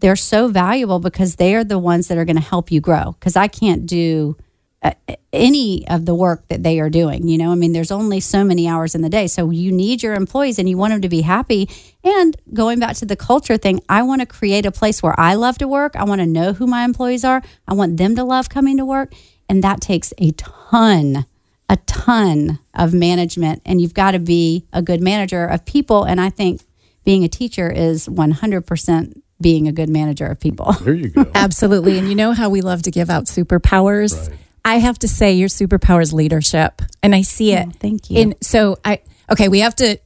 they're 0.00 0.16
so 0.16 0.48
valuable 0.48 0.98
because 0.98 1.36
they 1.36 1.54
are 1.54 1.62
the 1.62 1.78
ones 1.78 2.08
that 2.08 2.18
are 2.18 2.24
going 2.24 2.36
to 2.36 2.42
help 2.42 2.72
you 2.72 2.80
grow. 2.80 3.12
Because 3.12 3.36
I 3.36 3.46
can't 3.46 3.86
do 3.86 4.36
uh, 4.82 4.92
any 5.32 5.86
of 5.88 6.04
the 6.04 6.14
work 6.14 6.46
that 6.48 6.62
they 6.62 6.80
are 6.80 6.90
doing. 6.90 7.28
You 7.28 7.38
know, 7.38 7.52
I 7.52 7.54
mean, 7.54 7.72
there's 7.72 7.90
only 7.90 8.20
so 8.20 8.44
many 8.44 8.68
hours 8.68 8.94
in 8.94 9.02
the 9.02 9.08
day. 9.08 9.26
So 9.26 9.50
you 9.50 9.72
need 9.72 10.02
your 10.02 10.14
employees 10.14 10.58
and 10.58 10.68
you 10.68 10.76
want 10.76 10.92
them 10.92 11.02
to 11.02 11.08
be 11.08 11.22
happy. 11.22 11.68
And 12.04 12.36
going 12.52 12.78
back 12.78 12.96
to 12.96 13.06
the 13.06 13.16
culture 13.16 13.56
thing, 13.56 13.80
I 13.88 14.02
want 14.02 14.20
to 14.20 14.26
create 14.26 14.66
a 14.66 14.72
place 14.72 15.02
where 15.02 15.18
I 15.18 15.34
love 15.34 15.58
to 15.58 15.68
work. 15.68 15.96
I 15.96 16.04
want 16.04 16.20
to 16.20 16.26
know 16.26 16.52
who 16.52 16.66
my 16.66 16.84
employees 16.84 17.24
are. 17.24 17.42
I 17.66 17.74
want 17.74 17.96
them 17.96 18.16
to 18.16 18.24
love 18.24 18.48
coming 18.48 18.76
to 18.76 18.84
work. 18.84 19.12
And 19.48 19.62
that 19.62 19.80
takes 19.80 20.12
a 20.18 20.32
ton, 20.32 21.26
a 21.68 21.76
ton 21.86 22.58
of 22.74 22.92
management. 22.92 23.62
And 23.64 23.80
you've 23.80 23.94
got 23.94 24.12
to 24.12 24.18
be 24.18 24.66
a 24.72 24.82
good 24.82 25.00
manager 25.00 25.44
of 25.44 25.64
people. 25.64 26.04
And 26.04 26.20
I 26.20 26.28
think 26.28 26.62
being 27.04 27.24
a 27.24 27.28
teacher 27.28 27.70
is 27.70 28.08
100% 28.08 29.22
being 29.40 29.66
a 29.66 29.72
good 29.72 29.88
manager 29.88 30.26
of 30.26 30.40
people. 30.40 30.72
There 30.72 30.94
you 30.94 31.08
go. 31.08 31.30
Absolutely. 31.34 31.98
And 31.98 32.08
you 32.08 32.14
know 32.14 32.32
how 32.32 32.48
we 32.48 32.60
love 32.60 32.82
to 32.82 32.90
give 32.90 33.10
out 33.10 33.24
superpowers? 33.24 34.28
Right. 34.28 34.38
I 34.64 34.78
have 34.78 34.98
to 35.00 35.08
say 35.08 35.32
your 35.32 35.48
superpower 35.48 36.02
is 36.02 36.12
leadership. 36.12 36.82
And 37.02 37.14
I 37.14 37.22
see 37.22 37.52
it. 37.52 37.66
Oh, 37.68 37.72
thank 37.80 38.10
you. 38.10 38.18
In 38.20 38.34
so 38.40 38.78
I 38.84 39.00
okay, 39.30 39.48
we 39.48 39.60
have 39.60 39.74
to 39.76 39.98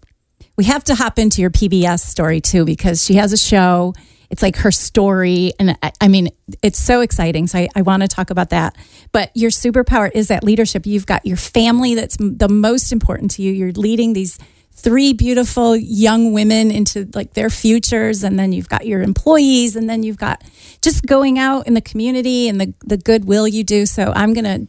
we 0.56 0.64
have 0.64 0.84
to 0.84 0.94
hop 0.94 1.18
into 1.18 1.40
your 1.40 1.50
PBS 1.50 2.00
story 2.00 2.40
too 2.40 2.64
because 2.64 3.04
she 3.04 3.14
has 3.14 3.32
a 3.32 3.36
show. 3.36 3.94
It's 4.28 4.42
like 4.42 4.56
her 4.56 4.72
story. 4.72 5.52
And 5.58 5.78
I, 5.82 5.92
I 6.00 6.08
mean, 6.08 6.30
it's 6.62 6.78
so 6.78 7.00
exciting. 7.00 7.46
So 7.46 7.58
I, 7.58 7.68
I 7.76 7.82
want 7.82 8.02
to 8.02 8.08
talk 8.08 8.30
about 8.30 8.50
that. 8.50 8.76
But 9.12 9.30
your 9.34 9.50
superpower 9.50 10.10
is 10.12 10.28
that 10.28 10.42
leadership. 10.42 10.84
You've 10.84 11.06
got 11.06 11.25
your 11.26 11.36
family 11.36 11.94
that's 11.94 12.20
m- 12.20 12.36
the 12.36 12.48
most 12.48 12.90
important 12.90 13.30
to 13.32 13.42
you. 13.42 13.52
You're 13.52 13.72
leading 13.72 14.14
these 14.14 14.38
three 14.76 15.12
beautiful 15.12 15.75
young 15.75 16.33
women 16.33 16.71
into 16.71 17.09
like 17.14 17.33
their 17.35 17.50
futures 17.50 18.23
and 18.23 18.38
then 18.38 18.52
you've 18.52 18.68
got 18.68 18.87
your 18.87 19.02
employees 19.02 19.75
and 19.75 19.88
then 19.90 20.02
you've 20.02 20.18
got 20.18 20.42
just 20.83 21.04
going 21.06 21.38
out 21.38 21.66
in 21.66 21.75
the 21.75 21.80
community 21.80 22.49
and 22.49 22.61
the, 22.61 22.73
the 22.85 22.97
goodwill 22.97 23.49
you 23.49 23.64
do 23.64 23.87
so 23.87 24.12
i'm 24.14 24.33
going 24.35 24.45
to 24.45 24.66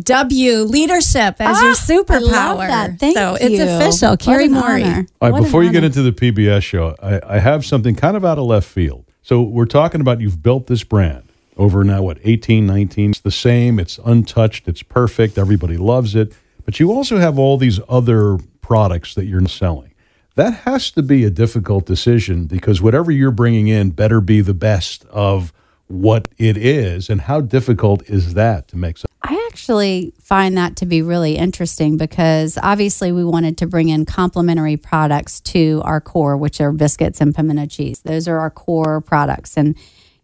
dub 0.00 0.30
you 0.30 0.64
leadership 0.64 1.36
as 1.40 1.60
your 1.60 1.72
Ah, 1.72 1.84
I 1.86 1.92
superpower 1.92 2.20
love 2.30 2.58
that. 2.58 2.98
Thank 3.00 3.16
so 3.16 3.32
you. 3.32 3.38
it's 3.40 3.58
official 3.60 4.10
What 4.10 4.20
carrie 4.20 4.44
an 4.44 4.52
Morey. 4.52 4.84
honor. 4.84 5.06
All 5.20 5.28
right, 5.28 5.32
What 5.32 5.42
before 5.42 5.64
you 5.64 5.72
get 5.72 5.82
into 5.82 6.02
the 6.02 6.12
PBS 6.12 6.62
show, 6.62 6.94
I, 7.02 7.20
I 7.36 7.38
have 7.40 7.64
something 7.64 7.94
kind 7.96 8.16
of 8.16 8.24
out 8.24 8.38
of 8.38 8.44
left 8.44 8.68
field. 8.68 9.06
So 9.22 9.42
we're 9.42 9.64
talking 9.66 10.00
about 10.00 10.20
you've 10.20 10.42
built 10.42 10.66
this 10.68 10.84
brand 10.84 11.24
over 11.56 11.82
now, 11.84 12.02
what, 12.02 12.18
18, 12.22 12.66
19? 12.66 13.10
It's 13.10 13.20
the 13.20 13.30
same, 13.32 13.80
it's 13.80 13.98
untouched, 14.04 14.68
it's 14.68 14.82
perfect, 14.82 15.36
everybody 15.38 15.76
loves 15.78 16.14
it. 16.14 16.32
But 16.68 16.78
you 16.78 16.92
also 16.92 17.16
have 17.16 17.38
all 17.38 17.56
these 17.56 17.80
other 17.88 18.36
products 18.60 19.14
that 19.14 19.24
you're 19.24 19.46
selling. 19.46 19.94
That 20.34 20.52
has 20.66 20.90
to 20.90 21.02
be 21.02 21.24
a 21.24 21.30
difficult 21.30 21.86
decision 21.86 22.44
because 22.44 22.82
whatever 22.82 23.10
you're 23.10 23.30
bringing 23.30 23.68
in 23.68 23.92
better 23.92 24.20
be 24.20 24.42
the 24.42 24.52
best 24.52 25.06
of 25.06 25.54
what 25.86 26.28
it 26.36 26.58
is. 26.58 27.08
And 27.08 27.22
how 27.22 27.40
difficult 27.40 28.02
is 28.10 28.34
that 28.34 28.68
to 28.68 28.76
make? 28.76 28.98
Some- 28.98 29.08
I 29.22 29.48
actually 29.50 30.12
find 30.20 30.58
that 30.58 30.76
to 30.76 30.84
be 30.84 31.00
really 31.00 31.38
interesting 31.38 31.96
because 31.96 32.58
obviously 32.62 33.12
we 33.12 33.24
wanted 33.24 33.56
to 33.56 33.66
bring 33.66 33.88
in 33.88 34.04
complementary 34.04 34.76
products 34.76 35.40
to 35.40 35.80
our 35.86 36.02
core, 36.02 36.36
which 36.36 36.60
are 36.60 36.70
biscuits 36.70 37.22
and 37.22 37.34
pimento 37.34 37.64
cheese. 37.64 38.02
Those 38.02 38.28
are 38.28 38.38
our 38.40 38.50
core 38.50 39.00
products. 39.00 39.56
And, 39.56 39.74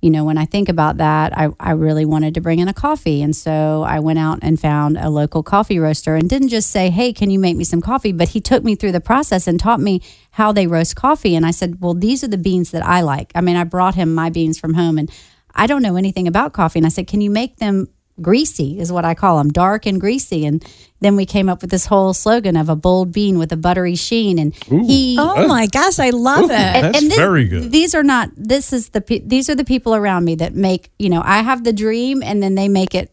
you 0.04 0.10
know, 0.10 0.22
when 0.22 0.36
I 0.36 0.44
think 0.44 0.68
about 0.68 0.98
that, 0.98 1.32
I, 1.34 1.48
I 1.58 1.70
really 1.70 2.04
wanted 2.04 2.34
to 2.34 2.42
bring 2.42 2.58
in 2.58 2.68
a 2.68 2.74
coffee. 2.74 3.22
And 3.22 3.34
so 3.34 3.82
I 3.88 4.00
went 4.00 4.18
out 4.18 4.40
and 4.42 4.60
found 4.60 4.98
a 4.98 5.08
local 5.08 5.42
coffee 5.42 5.78
roaster 5.78 6.14
and 6.14 6.28
didn't 6.28 6.50
just 6.50 6.68
say, 6.68 6.90
hey, 6.90 7.10
can 7.14 7.30
you 7.30 7.38
make 7.38 7.56
me 7.56 7.64
some 7.64 7.80
coffee? 7.80 8.12
But 8.12 8.28
he 8.28 8.40
took 8.42 8.62
me 8.62 8.74
through 8.74 8.92
the 8.92 9.00
process 9.00 9.46
and 9.46 9.58
taught 9.58 9.80
me 9.80 10.02
how 10.32 10.52
they 10.52 10.66
roast 10.66 10.94
coffee. 10.94 11.34
And 11.34 11.46
I 11.46 11.52
said, 11.52 11.80
well, 11.80 11.94
these 11.94 12.22
are 12.22 12.28
the 12.28 12.36
beans 12.36 12.70
that 12.72 12.84
I 12.84 13.00
like. 13.00 13.32
I 13.34 13.40
mean, 13.40 13.56
I 13.56 13.64
brought 13.64 13.94
him 13.94 14.14
my 14.14 14.28
beans 14.28 14.60
from 14.60 14.74
home 14.74 14.98
and 14.98 15.10
I 15.54 15.66
don't 15.66 15.80
know 15.80 15.96
anything 15.96 16.28
about 16.28 16.52
coffee. 16.52 16.80
And 16.80 16.86
I 16.86 16.90
said, 16.90 17.06
can 17.06 17.22
you 17.22 17.30
make 17.30 17.56
them 17.56 17.88
greasy 18.20 18.78
is 18.78 18.92
what 18.92 19.04
I 19.04 19.14
call 19.14 19.38
them, 19.38 19.50
dark 19.50 19.86
and 19.86 20.00
greasy. 20.00 20.46
And 20.46 20.64
then 21.04 21.16
we 21.16 21.26
came 21.26 21.48
up 21.50 21.60
with 21.60 21.70
this 21.70 21.86
whole 21.86 22.14
slogan 22.14 22.56
of 22.56 22.68
a 22.68 22.74
bold 22.76 23.12
bean 23.12 23.38
with 23.38 23.52
a 23.52 23.56
buttery 23.56 23.94
sheen. 23.94 24.38
And 24.38 24.54
he 24.54 25.16
oh 25.20 25.46
my 25.46 25.66
gosh 25.66 25.98
i 25.98 26.10
love 26.10 26.44
it 26.44 26.48
That's 26.48 27.00
this- 27.00 27.14
very 27.16 27.44
good. 27.44 27.70
These 27.70 27.94
are 27.94 28.02
not. 28.02 28.30
This 28.36 28.72
is 28.72 28.88
the. 28.88 29.00
pe- 29.00 29.20
These 29.20 29.50
are 29.50 29.54
the 29.54 29.64
people 29.64 29.94
around 29.94 30.24
me 30.24 30.34
that 30.36 30.54
make. 30.54 30.90
You 30.98 31.10
know, 31.10 31.22
I 31.24 31.42
have 31.42 31.62
the 31.64 31.72
dream, 31.72 32.22
and 32.22 32.42
then 32.42 32.54
they 32.54 32.68
make 32.68 32.94
it. 32.94 33.12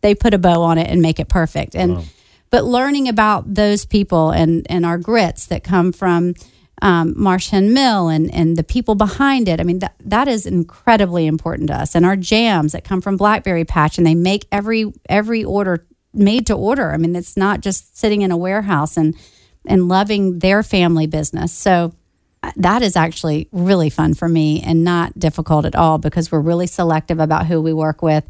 They 0.00 0.14
put 0.14 0.34
a 0.34 0.38
bow 0.38 0.62
on 0.62 0.78
it 0.78 0.88
and 0.88 1.02
make 1.02 1.18
it 1.20 1.28
perfect. 1.28 1.74
And 1.76 2.04
but 2.50 2.64
learning 2.64 3.08
about 3.08 3.52
those 3.54 3.84
people 3.84 4.30
and 4.30 4.66
and 4.70 4.86
our 4.86 4.98
grits 4.98 5.46
that 5.46 5.62
come 5.64 5.92
from 5.92 6.34
um, 6.82 7.14
Marsh 7.16 7.48
Hen 7.50 7.72
Mill 7.72 8.08
and 8.08 8.32
and 8.32 8.56
the 8.56 8.62
people 8.64 8.94
behind 8.94 9.48
it. 9.48 9.60
I 9.60 9.64
mean, 9.64 9.80
that 9.80 9.94
that 10.04 10.28
is 10.28 10.46
incredibly 10.46 11.26
important 11.26 11.68
to 11.70 11.74
us. 11.74 11.94
And 11.94 12.06
our 12.06 12.16
jams 12.16 12.72
that 12.72 12.84
come 12.84 13.00
from 13.00 13.16
Blackberry 13.16 13.64
Patch, 13.64 13.98
and 13.98 14.06
they 14.06 14.14
make 14.14 14.46
every 14.52 14.92
every 15.08 15.42
order 15.44 15.86
made 16.16 16.46
to 16.46 16.54
order. 16.54 16.92
I 16.92 16.96
mean, 16.96 17.14
it's 17.16 17.36
not 17.36 17.60
just 17.60 17.96
sitting 17.98 18.22
in 18.22 18.30
a 18.30 18.36
warehouse 18.36 18.96
and 18.96 19.14
and 19.66 19.88
loving 19.88 20.38
their 20.38 20.62
family 20.62 21.06
business. 21.06 21.52
So 21.52 21.92
uh, 22.42 22.52
that 22.56 22.82
is 22.82 22.96
actually 22.96 23.48
really 23.50 23.90
fun 23.90 24.14
for 24.14 24.28
me 24.28 24.62
and 24.62 24.84
not 24.84 25.18
difficult 25.18 25.64
at 25.64 25.74
all 25.74 25.98
because 25.98 26.30
we're 26.30 26.40
really 26.40 26.66
selective 26.66 27.18
about 27.18 27.46
who 27.46 27.60
we 27.60 27.72
work 27.72 28.02
with 28.02 28.24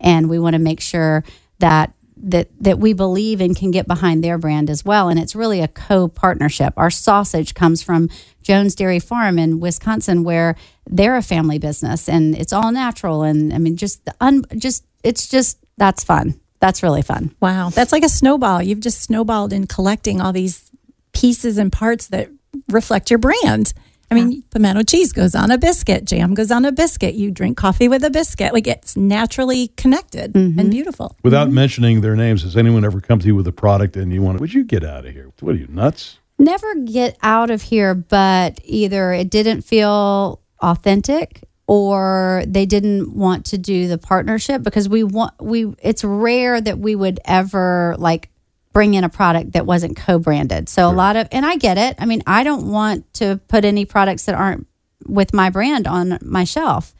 and 0.00 0.28
we 0.28 0.38
want 0.38 0.54
to 0.54 0.58
make 0.58 0.80
sure 0.80 1.24
that 1.60 1.94
that 2.24 2.48
that 2.60 2.78
we 2.78 2.92
believe 2.92 3.40
and 3.40 3.56
can 3.56 3.70
get 3.70 3.86
behind 3.88 4.22
their 4.22 4.38
brand 4.38 4.70
as 4.70 4.84
well 4.84 5.08
and 5.08 5.18
it's 5.18 5.34
really 5.34 5.60
a 5.60 5.68
co-partnership 5.68 6.72
our 6.76 6.90
sausage 6.90 7.54
comes 7.54 7.82
from 7.82 8.08
jones 8.42 8.74
dairy 8.76 9.00
farm 9.00 9.38
in 9.38 9.58
wisconsin 9.58 10.22
where 10.22 10.54
they're 10.88 11.16
a 11.16 11.22
family 11.22 11.58
business 11.58 12.08
and 12.08 12.36
it's 12.36 12.52
all 12.52 12.70
natural 12.70 13.22
and 13.22 13.52
i 13.52 13.58
mean 13.58 13.76
just 13.76 14.04
the 14.04 14.14
un, 14.20 14.44
just 14.56 14.84
it's 15.02 15.26
just 15.26 15.58
that's 15.78 16.04
fun 16.04 16.40
that's 16.62 16.82
really 16.82 17.02
fun 17.02 17.34
wow 17.40 17.68
that's 17.68 17.92
like 17.92 18.02
a 18.02 18.08
snowball 18.08 18.62
you've 18.62 18.80
just 18.80 19.02
snowballed 19.02 19.52
in 19.52 19.66
collecting 19.66 20.20
all 20.20 20.32
these 20.32 20.70
pieces 21.12 21.58
and 21.58 21.70
parts 21.70 22.06
that 22.06 22.30
reflect 22.68 23.10
your 23.10 23.18
brand 23.18 23.74
I 24.10 24.14
mean, 24.14 24.42
pimento 24.50 24.82
cheese 24.82 25.10
goes 25.10 25.34
on 25.34 25.50
a 25.50 25.56
biscuit, 25.56 26.04
jam 26.04 26.34
goes 26.34 26.50
on 26.50 26.66
a 26.66 26.70
biscuit. 26.70 27.14
You 27.14 27.30
drink 27.30 27.56
coffee 27.56 27.88
with 27.88 28.04
a 28.04 28.10
biscuit. 28.10 28.52
Like 28.52 28.66
it's 28.66 28.94
naturally 28.94 29.68
connected 29.68 30.34
and 30.36 30.54
mm-hmm. 30.54 30.68
beautiful. 30.68 31.16
Without 31.22 31.46
mm-hmm. 31.46 31.54
mentioning 31.54 32.00
their 32.02 32.14
names, 32.14 32.42
has 32.42 32.54
anyone 32.54 32.84
ever 32.84 33.00
come 33.00 33.20
to 33.20 33.26
you 33.26 33.34
with 33.34 33.46
a 33.46 33.52
product 33.52 33.96
and 33.96 34.12
you 34.12 34.20
want 34.20 34.36
to, 34.36 34.42
would 34.42 34.52
you 34.52 34.64
get 34.64 34.84
out 34.84 35.06
of 35.06 35.14
here? 35.14 35.32
What 35.40 35.54
are 35.54 35.58
you, 35.58 35.66
nuts? 35.66 36.18
never 36.42 36.74
get 36.74 37.16
out 37.22 37.50
of 37.50 37.62
here, 37.62 37.94
but 37.94 38.60
either 38.64 39.12
it 39.12 39.30
didn't 39.30 39.62
feel 39.62 40.40
authentic 40.60 41.42
or 41.66 42.42
they 42.46 42.66
didn't 42.66 43.14
want 43.14 43.46
to 43.46 43.58
do 43.58 43.88
the 43.88 43.98
partnership 43.98 44.62
because 44.62 44.88
we 44.88 45.04
want 45.04 45.34
we 45.40 45.72
it's 45.82 46.04
rare 46.04 46.60
that 46.60 46.78
we 46.78 46.94
would 46.94 47.20
ever 47.24 47.94
like 47.98 48.28
bring 48.72 48.94
in 48.94 49.04
a 49.04 49.08
product 49.08 49.52
that 49.52 49.66
wasn't 49.66 49.96
co-branded. 49.96 50.68
So 50.68 50.88
a 50.88 50.92
lot 50.92 51.16
of 51.16 51.28
and 51.30 51.46
I 51.46 51.56
get 51.56 51.78
it. 51.78 51.96
I 51.98 52.06
mean, 52.06 52.22
I 52.26 52.42
don't 52.42 52.70
want 52.70 53.12
to 53.14 53.40
put 53.48 53.64
any 53.64 53.84
products 53.84 54.24
that 54.24 54.34
aren't 54.34 54.66
with 55.06 55.32
my 55.34 55.50
brand 55.50 55.86
on 55.86 56.18
my 56.22 56.44
shelf. 56.44 56.94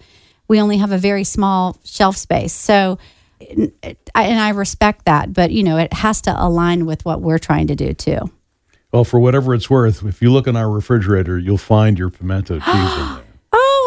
We 0.48 0.60
only 0.60 0.78
have 0.78 0.92
a 0.92 0.98
very 0.98 1.24
small 1.24 1.78
shelf 1.84 2.16
space. 2.16 2.52
So 2.52 2.98
and 3.50 3.72
I 4.14 4.24
and 4.24 4.40
I 4.40 4.50
respect 4.50 5.06
that, 5.06 5.32
but 5.32 5.50
you 5.50 5.62
know, 5.62 5.78
it 5.78 5.92
has 5.92 6.20
to 6.22 6.34
align 6.36 6.86
with 6.86 7.04
what 7.04 7.20
we're 7.20 7.38
trying 7.38 7.66
to 7.68 7.74
do 7.74 7.92
too. 7.92 8.30
Well, 8.92 9.04
for 9.04 9.18
whatever 9.18 9.54
it's 9.54 9.70
worth, 9.70 10.04
if 10.04 10.20
you 10.20 10.30
look 10.30 10.46
in 10.46 10.54
our 10.54 10.70
refrigerator, 10.70 11.38
you'll 11.38 11.56
find 11.56 11.98
your 11.98 12.10
pimento 12.10 12.58
cheese 12.58 12.74
in 12.74 13.14
there. 13.14 13.21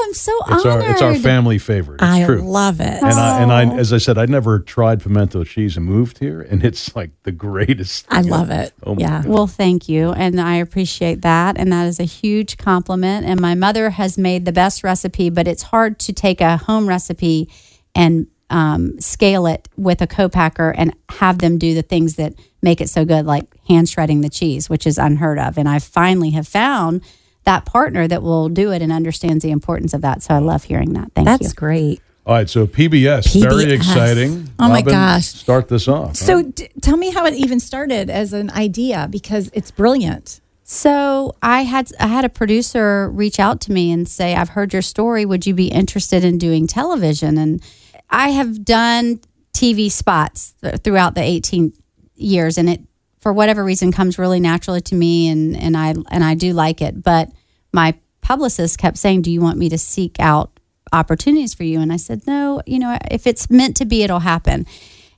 I'm 0.05 0.13
so 0.13 0.31
It's 0.49 0.65
honored. 0.65 0.83
our 0.83 0.91
it's 0.91 1.01
our 1.01 1.15
family 1.15 1.57
favorite. 1.57 1.95
It's 1.95 2.03
I 2.03 2.25
true. 2.25 2.41
love 2.41 2.79
it. 2.79 3.01
and 3.01 3.13
I 3.13 3.41
and 3.41 3.51
I 3.51 3.65
Oh. 3.65 3.77
as 3.77 3.91
I 3.91 3.97
said, 3.97 4.17
I 4.17 4.25
never 4.27 4.59
tried 4.59 5.01
pimento 5.01 5.43
cheese 5.43 5.75
and 5.77 5.85
moved 5.85 6.19
here, 6.19 6.41
and 6.41 6.63
it's 6.63 6.95
like 6.95 7.09
the 7.23 7.31
greatest. 7.31 8.05
I 8.09 8.21
love 8.21 8.51
ever. 8.51 8.63
it. 8.63 8.73
Oh 8.83 8.95
yeah. 8.99 9.23
Well, 9.25 9.47
thank 9.47 9.89
you. 9.89 10.11
And 10.11 10.39
I 10.39 10.55
appreciate 10.57 11.21
that. 11.23 11.57
And 11.57 11.71
that 11.73 11.87
is 11.87 11.99
a 11.99 12.03
huge 12.03 12.57
compliment. 12.57 13.25
And 13.25 13.39
my 13.41 13.55
mother 13.55 13.89
has 13.91 14.17
made 14.17 14.45
the 14.45 14.51
best 14.53 14.83
recipe, 14.83 15.29
but 15.31 15.47
it's 15.47 15.63
hard 15.63 15.97
to 15.99 16.13
take 16.13 16.39
a 16.41 16.57
home 16.57 16.87
recipe 16.87 17.49
and 17.95 18.27
um, 18.51 18.99
scale 18.99 19.47
it 19.47 19.67
with 19.75 20.01
a 20.03 20.07
co-packer 20.07 20.69
and 20.77 20.93
have 21.09 21.39
them 21.39 21.57
do 21.57 21.73
the 21.73 21.81
things 21.81 22.15
that 22.17 22.35
make 22.61 22.79
it 22.79 22.89
so 22.89 23.03
good, 23.05 23.25
like 23.25 23.45
hand 23.67 23.89
shredding 23.89 24.21
the 24.21 24.29
cheese, 24.29 24.69
which 24.69 24.85
is 24.85 24.99
unheard 24.99 25.39
of. 25.39 25.57
And 25.57 25.67
I 25.67 25.79
finally 25.79 26.29
have 26.31 26.47
found 26.47 27.01
that 27.45 27.65
partner 27.65 28.07
that 28.07 28.21
will 28.21 28.49
do 28.49 28.71
it 28.71 28.81
and 28.81 28.91
understands 28.91 29.43
the 29.43 29.51
importance 29.51 29.93
of 29.93 30.01
that. 30.01 30.23
So 30.23 30.33
I 30.33 30.39
love 30.39 30.63
hearing 30.63 30.93
that. 30.93 31.11
Thank 31.15 31.25
That's 31.25 31.41
you. 31.41 31.47
That's 31.47 31.53
great. 31.53 32.01
All 32.25 32.33
right, 32.33 32.49
so 32.49 32.65
PBS, 32.65 33.39
very 33.39 33.71
exciting. 33.71 34.49
Oh 34.57 34.67
my 34.67 34.81
gosh. 34.81 35.27
Start 35.27 35.67
this 35.67 35.87
off. 35.87 36.15
So 36.15 36.37
huh? 36.37 36.51
d- 36.55 36.69
tell 36.81 36.97
me 36.97 37.11
how 37.11 37.25
it 37.27 37.35
even 37.35 37.59
started 37.59 38.09
as 38.09 38.33
an 38.33 38.49
idea 38.49 39.07
because 39.11 39.51
it's 39.53 39.69
brilliant. 39.69 40.41
So 40.63 41.35
I 41.43 41.61
had 41.61 41.91
I 41.99 42.07
had 42.07 42.25
a 42.25 42.29
producer 42.29 43.11
reach 43.11 43.39
out 43.39 43.61
to 43.61 43.71
me 43.71 43.91
and 43.91 44.09
say, 44.09 44.33
"I've 44.33 44.49
heard 44.49 44.73
your 44.73 44.81
story. 44.81 45.23
Would 45.23 45.45
you 45.45 45.53
be 45.53 45.67
interested 45.67 46.23
in 46.23 46.39
doing 46.39 46.65
television?" 46.65 47.37
And 47.37 47.61
I 48.09 48.29
have 48.29 48.65
done 48.65 49.19
TV 49.53 49.91
spots 49.91 50.55
th- 50.63 50.77
throughout 50.77 51.13
the 51.13 51.21
18 51.21 51.73
years, 52.15 52.57
and 52.57 52.67
it 52.67 52.81
for 53.25 53.33
whatever 53.33 53.63
reason 53.63 53.91
comes 53.91 54.19
really 54.19 54.39
naturally 54.39 54.81
to 54.81 54.93
me, 54.93 55.27
and 55.29 55.57
and 55.57 55.75
I 55.75 55.95
and 56.11 56.23
I 56.23 56.35
do 56.35 56.53
like 56.53 56.79
it. 56.79 57.01
But 57.01 57.31
my 57.73 57.95
publicist 58.21 58.77
kept 58.77 58.99
saying, 58.99 59.23
"Do 59.23 59.31
you 59.31 59.41
want 59.41 59.57
me 59.57 59.67
to 59.69 59.79
seek 59.79 60.17
out 60.19 60.59
opportunities 60.93 61.55
for 61.55 61.63
you?" 61.63 61.79
And 61.79 61.91
I 61.91 61.97
said, 61.97 62.27
"No. 62.27 62.61
You 62.67 62.77
know, 62.77 62.99
if 63.09 63.25
it's 63.25 63.49
meant 63.49 63.77
to 63.77 63.85
be, 63.85 64.03
it'll 64.03 64.19
happen." 64.19 64.67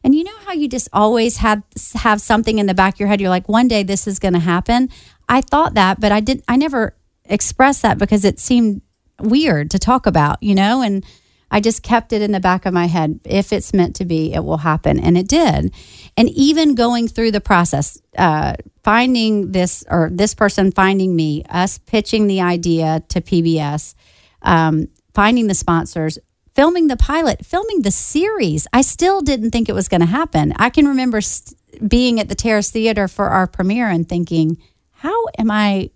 And 0.06 0.16
you 0.16 0.24
know 0.24 0.38
how 0.46 0.54
you 0.54 0.70
just 0.70 0.88
always 0.94 1.36
have 1.38 1.64
have 1.96 2.22
something 2.22 2.60
in 2.60 2.66
the 2.66 2.74
back 2.74 2.94
of 2.94 3.02
your 3.02 3.10
head. 3.10 3.20
You're 3.20 3.30
like, 3.30 3.50
one 3.50 3.68
day 3.68 3.84
this 3.84 4.08
is 4.08 4.20
going 4.20 4.36
to 4.36 4.40
happen. 4.40 4.88
I 5.28 5.42
thought 5.42 5.74
that, 5.74 6.00
but 6.00 6.14
I 6.14 6.22
did. 6.22 6.42
I 6.48 6.56
never 6.56 6.96
expressed 7.26 7.82
that 7.82 7.98
because 7.98 8.24
it 8.24 8.40
seemed 8.40 8.84
weird 9.20 9.70
to 9.72 9.80
talk 9.80 10.06
about, 10.06 10.42
you 10.42 10.56
know. 10.56 10.82
And 10.82 11.04
I 11.50 11.60
just 11.60 11.82
kept 11.82 12.12
it 12.12 12.22
in 12.22 12.32
the 12.32 12.40
back 12.40 12.66
of 12.66 12.74
my 12.74 12.88
head. 12.88 13.20
If 13.24 13.54
it's 13.54 13.74
meant 13.74 13.96
to 13.98 14.06
be, 14.06 14.34
it 14.34 14.44
will 14.44 14.58
happen, 14.58 15.00
and 15.00 15.18
it 15.18 15.28
did. 15.28 15.74
And 16.18 16.30
even 16.30 16.76
going 16.76 17.08
through 17.08 17.32
the 17.32 17.42
process, 17.42 18.02
uh, 18.18 18.56
finding 18.84 19.52
this 19.52 19.84
or 19.90 20.10
this 20.12 20.34
person 20.34 20.72
finding 20.72 21.16
me, 21.16 21.44
us 21.50 21.78
pitching 21.78 22.28
the 22.28 22.42
idea 22.42 23.04
to 23.10 23.22
PBS, 23.22 23.96
um, 24.42 24.88
finding 25.14 25.48
the 25.48 25.54
sponsors, 25.54 26.20
filming 26.54 26.88
the 26.88 26.98
pilot, 26.98 27.46
filming 27.46 27.84
the 27.84 27.92
series. 27.92 28.68
I 28.74 28.82
still 28.82 29.22
didn't 29.22 29.52
think 29.52 29.70
it 29.70 29.74
was 29.74 29.88
going 29.88 30.02
to 30.02 30.08
happen. 30.08 30.54
I 30.58 30.70
can 30.70 30.88
remember 30.88 31.22
st- 31.22 31.56
being 31.88 32.20
at 32.20 32.30
the 32.30 32.36
Terrace 32.36 32.72
Theater 32.72 33.08
for 33.08 33.30
our 33.30 33.48
premiere 33.48 33.90
and 33.90 34.08
thinking, 34.08 34.58
how 34.92 35.28
am 35.38 35.52
I, 35.52 35.92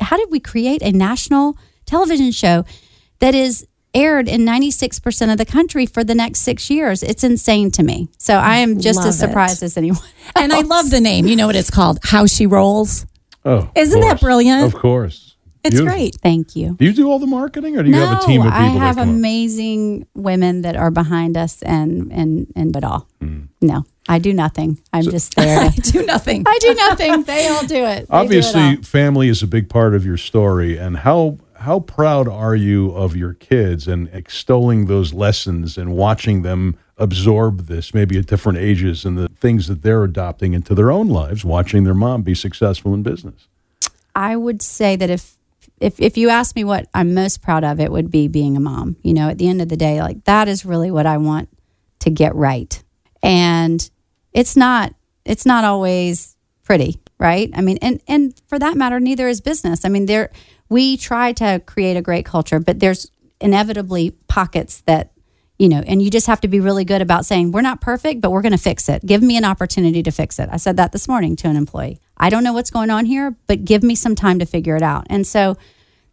how 0.00 0.16
did 0.16 0.30
we 0.30 0.40
create 0.40 0.82
a 0.82 0.90
national 0.90 1.58
television 1.84 2.32
show 2.32 2.64
that 3.18 3.34
is 3.34 3.66
aired 3.96 4.28
in 4.28 4.44
96% 4.44 5.32
of 5.32 5.38
the 5.38 5.44
country 5.46 5.86
for 5.86 6.04
the 6.04 6.14
next 6.14 6.40
six 6.40 6.70
years? 6.70 7.02
It's 7.02 7.24
insane 7.24 7.70
to 7.72 7.82
me. 7.82 8.08
So 8.18 8.34
I 8.36 8.56
am 8.56 8.78
just 8.78 8.98
Love 8.98 9.08
as 9.08 9.16
it. 9.16 9.26
surprised 9.26 9.62
as 9.62 9.76
anyone. 9.76 10.00
And 10.36 10.52
I 10.52 10.60
love 10.60 10.90
the 10.90 11.00
name. 11.00 11.26
You 11.26 11.36
know 11.36 11.46
what 11.46 11.56
it's 11.56 11.70
called? 11.70 11.98
How 12.02 12.26
She 12.26 12.46
Rolls. 12.46 13.06
oh, 13.44 13.70
Isn't 13.74 14.00
that 14.00 14.20
brilliant? 14.20 14.64
Of 14.74 14.74
course, 14.80 15.36
It's 15.64 15.74
Beautiful. 15.74 15.96
great. 15.98 16.14
Thank 16.22 16.54
you. 16.56 16.74
Do 16.78 16.84
you 16.84 16.92
do 16.92 17.08
all 17.10 17.18
the 17.20 17.26
marketing, 17.40 17.76
or 17.76 17.82
do 17.82 17.88
you 17.90 17.94
no, 17.96 18.06
have 18.06 18.22
a 18.22 18.26
team 18.26 18.40
of 18.42 18.46
people 18.52 18.58
I 18.58 18.66
have 18.86 18.96
that 18.96 19.02
come 19.02 19.08
up? 19.10 19.14
amazing 19.16 20.06
women 20.14 20.62
that 20.62 20.76
are 20.76 20.90
behind 20.90 21.36
us 21.36 21.62
and 21.62 22.12
and 22.12 22.46
and 22.56 22.74
it 22.76 22.84
all. 22.84 23.08
Mm. 23.22 23.48
No, 23.60 23.84
I 24.08 24.18
do 24.18 24.32
nothing. 24.32 24.78
I'm 24.92 25.04
just 25.04 25.34
there. 25.36 25.58
I 25.68 25.68
do 25.70 26.04
nothing. 26.04 26.42
I 26.54 26.58
do 26.60 26.74
nothing. 26.74 27.22
They 27.22 27.48
all 27.48 27.66
do 27.66 27.76
it. 27.84 27.94
They 27.94 28.00
do 28.00 28.02
it 28.02 28.06
Obviously, 28.10 28.62
all. 28.76 28.82
family 28.82 29.28
is 29.28 29.42
a 29.42 29.46
big 29.46 29.68
part 29.68 29.94
of 29.94 30.04
your 30.04 30.16
story, 30.18 30.76
and 30.76 30.98
how 30.98 31.38
how 31.66 31.80
proud 31.80 32.28
are 32.28 32.54
you 32.54 32.92
of 32.92 33.16
your 33.16 33.34
kids 33.34 33.88
and 33.88 34.08
extolling 34.12 34.86
those 34.86 35.12
lessons 35.12 35.76
and 35.76 35.96
watching 35.96 36.42
them 36.42 36.78
absorb 36.96 37.66
this, 37.66 37.92
maybe 37.92 38.16
at 38.16 38.26
different 38.26 38.56
ages, 38.56 39.04
and 39.04 39.18
the 39.18 39.28
things 39.30 39.66
that 39.66 39.82
they're 39.82 40.04
adopting 40.04 40.52
into 40.54 40.76
their 40.76 40.92
own 40.92 41.08
lives, 41.08 41.44
watching 41.44 41.82
their 41.82 41.92
mom 41.92 42.22
be 42.22 42.36
successful 42.36 42.94
in 42.94 43.02
business. 43.02 43.48
I 44.14 44.36
would 44.36 44.62
say 44.62 44.94
that 44.94 45.10
if 45.10 45.36
if 45.80 45.98
if 46.00 46.16
you 46.16 46.28
ask 46.28 46.54
me 46.54 46.62
what 46.62 46.86
I'm 46.94 47.14
most 47.14 47.42
proud 47.42 47.64
of, 47.64 47.80
it 47.80 47.90
would 47.90 48.12
be 48.12 48.28
being 48.28 48.56
a 48.56 48.60
mom. 48.60 48.94
You 49.02 49.12
know, 49.12 49.28
at 49.28 49.38
the 49.38 49.48
end 49.48 49.60
of 49.60 49.68
the 49.68 49.76
day, 49.76 50.00
like 50.00 50.22
that 50.22 50.46
is 50.46 50.64
really 50.64 50.92
what 50.92 51.04
I 51.04 51.18
want 51.18 51.48
to 51.98 52.10
get 52.10 52.32
right. 52.36 52.80
And 53.24 53.90
it's 54.32 54.54
not 54.56 54.94
it's 55.24 55.44
not 55.44 55.64
always 55.64 56.36
pretty, 56.62 57.00
right? 57.18 57.50
I 57.54 57.60
mean, 57.60 57.78
and 57.82 58.00
and 58.06 58.40
for 58.46 58.56
that 58.60 58.76
matter, 58.76 59.00
neither 59.00 59.26
is 59.26 59.40
business. 59.40 59.84
I 59.84 59.88
mean, 59.88 60.06
there 60.06 60.30
we 60.68 60.96
try 60.96 61.32
to 61.34 61.62
create 61.66 61.96
a 61.96 62.02
great 62.02 62.24
culture, 62.24 62.58
but 62.60 62.80
there's 62.80 63.10
inevitably 63.40 64.10
pockets 64.28 64.80
that 64.86 65.12
you 65.58 65.68
know, 65.68 65.82
and 65.86 66.02
you 66.02 66.10
just 66.10 66.26
have 66.26 66.40
to 66.42 66.48
be 66.48 66.60
really 66.60 66.84
good 66.84 67.00
about 67.00 67.24
saying, 67.24 67.50
we're 67.50 67.62
not 67.62 67.80
perfect, 67.80 68.20
but 68.20 68.30
we're 68.30 68.42
going 68.42 68.52
to 68.52 68.58
fix 68.58 68.88
it. 68.88 69.04
Give 69.06 69.22
me 69.22 69.36
an 69.36 69.44
opportunity 69.44 70.02
to 70.02 70.10
fix 70.10 70.38
it. 70.38 70.48
I 70.52 70.58
said 70.58 70.76
that 70.76 70.92
this 70.92 71.08
morning 71.08 71.34
to 71.36 71.48
an 71.48 71.56
employee. 71.56 71.98
I 72.16 72.28
don't 72.28 72.44
know 72.44 72.52
what's 72.52 72.70
going 72.70 72.90
on 72.90 73.06
here, 73.06 73.36
but 73.46 73.64
give 73.64 73.82
me 73.82 73.94
some 73.94 74.14
time 74.14 74.38
to 74.40 74.46
figure 74.46 74.76
it 74.76 74.82
out. 74.82 75.06
And 75.08 75.26
so 75.26 75.56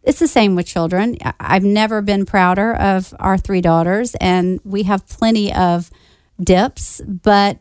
it's 0.02 0.18
the 0.18 0.28
same 0.28 0.54
with 0.54 0.66
children. 0.66 1.18
I've 1.38 1.62
never 1.62 2.00
been 2.00 2.24
prouder 2.24 2.74
of 2.74 3.14
our 3.18 3.36
three 3.36 3.60
daughters, 3.60 4.14
and 4.14 4.60
we 4.64 4.84
have 4.84 5.06
plenty 5.06 5.52
of 5.52 5.90
dips, 6.42 7.00
but 7.06 7.58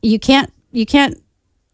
you 0.00 0.18
can't, 0.18 0.52
you 0.72 0.86
can't 0.86 1.22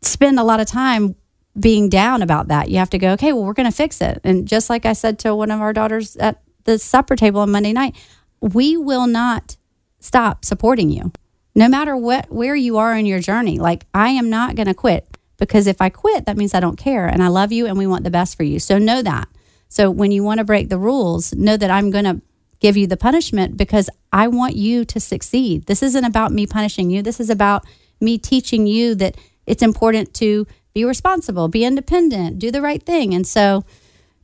spend 0.02 0.38
a 0.38 0.44
lot 0.44 0.60
of 0.60 0.66
time 0.66 1.14
being 1.58 1.88
down 1.88 2.22
about 2.22 2.48
that. 2.48 2.68
You 2.68 2.78
have 2.78 2.90
to 2.90 2.98
go, 2.98 3.12
okay, 3.12 3.32
well, 3.32 3.44
we're 3.44 3.52
going 3.52 3.70
to 3.70 3.76
fix 3.76 4.00
it. 4.00 4.20
And 4.24 4.46
just 4.46 4.68
like 4.68 4.84
I 4.84 4.92
said 4.92 5.18
to 5.20 5.34
one 5.34 5.50
of 5.50 5.60
our 5.60 5.72
daughters 5.72 6.16
at 6.16 6.42
the 6.64 6.78
supper 6.78 7.16
table 7.16 7.40
on 7.40 7.50
Monday 7.50 7.72
night, 7.72 7.94
we 8.40 8.76
will 8.76 9.06
not 9.06 9.56
stop 10.00 10.44
supporting 10.44 10.90
you. 10.90 11.12
No 11.54 11.68
matter 11.68 11.96
what 11.96 12.30
where 12.30 12.56
you 12.56 12.78
are 12.78 12.94
in 12.94 13.06
your 13.06 13.20
journey 13.20 13.58
like 13.58 13.86
i 13.94 14.08
am 14.10 14.28
not 14.28 14.56
going 14.56 14.66
to 14.66 14.74
quit 14.74 15.16
because 15.38 15.66
if 15.68 15.80
i 15.80 15.88
quit 15.88 16.26
that 16.26 16.36
means 16.36 16.52
i 16.52 16.60
don't 16.60 16.76
care 16.76 17.06
and 17.06 17.22
i 17.22 17.28
love 17.28 17.52
you 17.52 17.66
and 17.66 17.78
we 17.78 17.86
want 17.86 18.04
the 18.04 18.10
best 18.10 18.36
for 18.36 18.42
you. 18.42 18.58
So 18.58 18.76
know 18.76 19.02
that. 19.02 19.28
So 19.68 19.90
when 19.90 20.10
you 20.12 20.22
want 20.22 20.38
to 20.38 20.44
break 20.44 20.68
the 20.68 20.78
rules 20.78 21.32
know 21.34 21.56
that 21.56 21.70
i'm 21.70 21.90
going 21.90 22.04
to 22.04 22.20
give 22.60 22.76
you 22.76 22.86
the 22.86 22.96
punishment 22.96 23.56
because 23.56 23.88
i 24.12 24.26
want 24.26 24.56
you 24.56 24.84
to 24.84 24.98
succeed. 24.98 25.66
This 25.66 25.82
isn't 25.82 26.04
about 26.04 26.32
me 26.32 26.46
punishing 26.46 26.90
you. 26.90 27.02
This 27.02 27.20
is 27.20 27.30
about 27.30 27.64
me 28.00 28.18
teaching 28.18 28.66
you 28.66 28.94
that 28.96 29.16
it's 29.46 29.62
important 29.62 30.12
to 30.14 30.46
be 30.74 30.84
responsible 30.84 31.48
be 31.48 31.64
independent 31.64 32.38
do 32.38 32.50
the 32.50 32.60
right 32.60 32.82
thing 32.84 33.14
and 33.14 33.26
so 33.26 33.64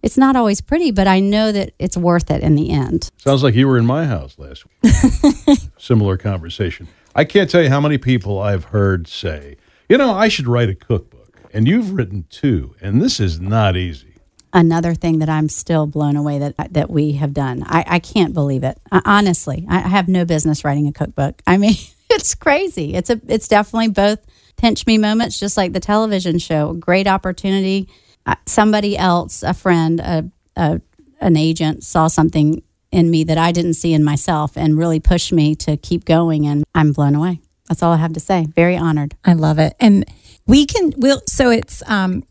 it's 0.02 0.18
not 0.18 0.34
always 0.36 0.60
pretty 0.60 0.90
but 0.90 1.06
i 1.06 1.20
know 1.20 1.52
that 1.52 1.72
it's 1.78 1.96
worth 1.96 2.30
it 2.30 2.42
in 2.42 2.54
the 2.56 2.70
end 2.70 3.08
Sounds 3.18 3.42
like 3.42 3.54
you 3.54 3.68
were 3.68 3.78
in 3.78 3.86
my 3.86 4.06
house 4.06 4.36
last 4.38 4.64
week. 4.82 5.58
Similar 5.78 6.16
conversation. 6.16 6.88
I 7.14 7.24
can't 7.24 7.50
tell 7.50 7.62
you 7.62 7.68
how 7.68 7.80
many 7.80 7.98
people 7.98 8.38
I've 8.40 8.64
heard 8.66 9.06
say, 9.08 9.56
you 9.88 9.98
know, 9.98 10.12
I 10.14 10.28
should 10.28 10.46
write 10.48 10.68
a 10.70 10.74
cookbook. 10.74 11.38
And 11.52 11.68
you've 11.68 11.92
written 11.92 12.24
two, 12.30 12.74
and 12.80 13.02
this 13.02 13.20
is 13.20 13.40
not 13.40 13.76
easy. 13.76 14.14
another 14.52 14.94
thing 14.94 15.18
that 15.18 15.28
I'm 15.28 15.48
still 15.48 15.86
blown 15.86 16.16
away 16.16 16.38
that 16.38 16.54
uh, 16.58 16.68
that 16.70 16.88
we 16.90 17.12
have 17.12 17.34
done. 17.34 17.62
I, 17.66 17.84
I 17.86 17.98
can't 17.98 18.32
believe 18.32 18.62
it. 18.64 18.78
I, 18.90 19.02
honestly, 19.04 19.66
I, 19.68 19.78
I 19.78 19.88
have 19.88 20.08
no 20.08 20.24
business 20.24 20.64
writing 20.64 20.86
a 20.86 20.92
cookbook. 20.92 21.42
I 21.46 21.56
mean, 21.58 21.74
it's 22.11 22.35
crazy. 22.35 22.94
It's 22.94 23.11
a 23.11 23.20
it's 23.29 23.49
definitely 23.49 23.88
both 23.88 24.18
pinch 24.57 24.87
me 24.87 24.99
moments, 24.99 25.38
just 25.38 25.57
like 25.57 25.73
the 25.73 25.81
television 25.81 26.38
show. 26.38 26.75
Great 26.75 27.07
opportunity. 27.07 27.88
Uh, 28.27 28.35
somebody 28.46 28.96
else, 28.99 29.42
a 29.42 29.55
friend, 29.55 30.01
a, 30.01 30.31
a 30.57 30.81
an 31.20 31.37
agent, 31.37 31.85
saw 31.85 32.07
something 32.07 32.62
in 32.90 33.11
me 33.11 33.25
that 33.25 33.38
I 33.38 33.53
didn't 33.53 33.75
see 33.75 33.92
in 33.94 34.05
myself, 34.05 34.57
and 34.57 34.77
really 34.77 35.01
pushed 35.01 35.33
me 35.33 35.55
to 35.57 35.77
keep 35.77 36.05
going. 36.05 36.46
And 36.46 36.64
I'm 36.75 36.92
blown 36.92 37.14
away. 37.14 37.40
That's 37.68 37.83
all 37.83 37.92
I 37.92 37.99
have 37.99 38.12
to 38.14 38.20
say. 38.20 38.46
Very 38.55 38.77
honored. 38.77 39.16
I 39.25 39.35
love 39.35 39.59
it. 39.59 39.75
And 39.79 40.05
we 40.46 40.66
can 40.66 40.92
we'll 40.96 41.23
so 41.27 41.51
it's 41.51 41.83
um 41.87 42.25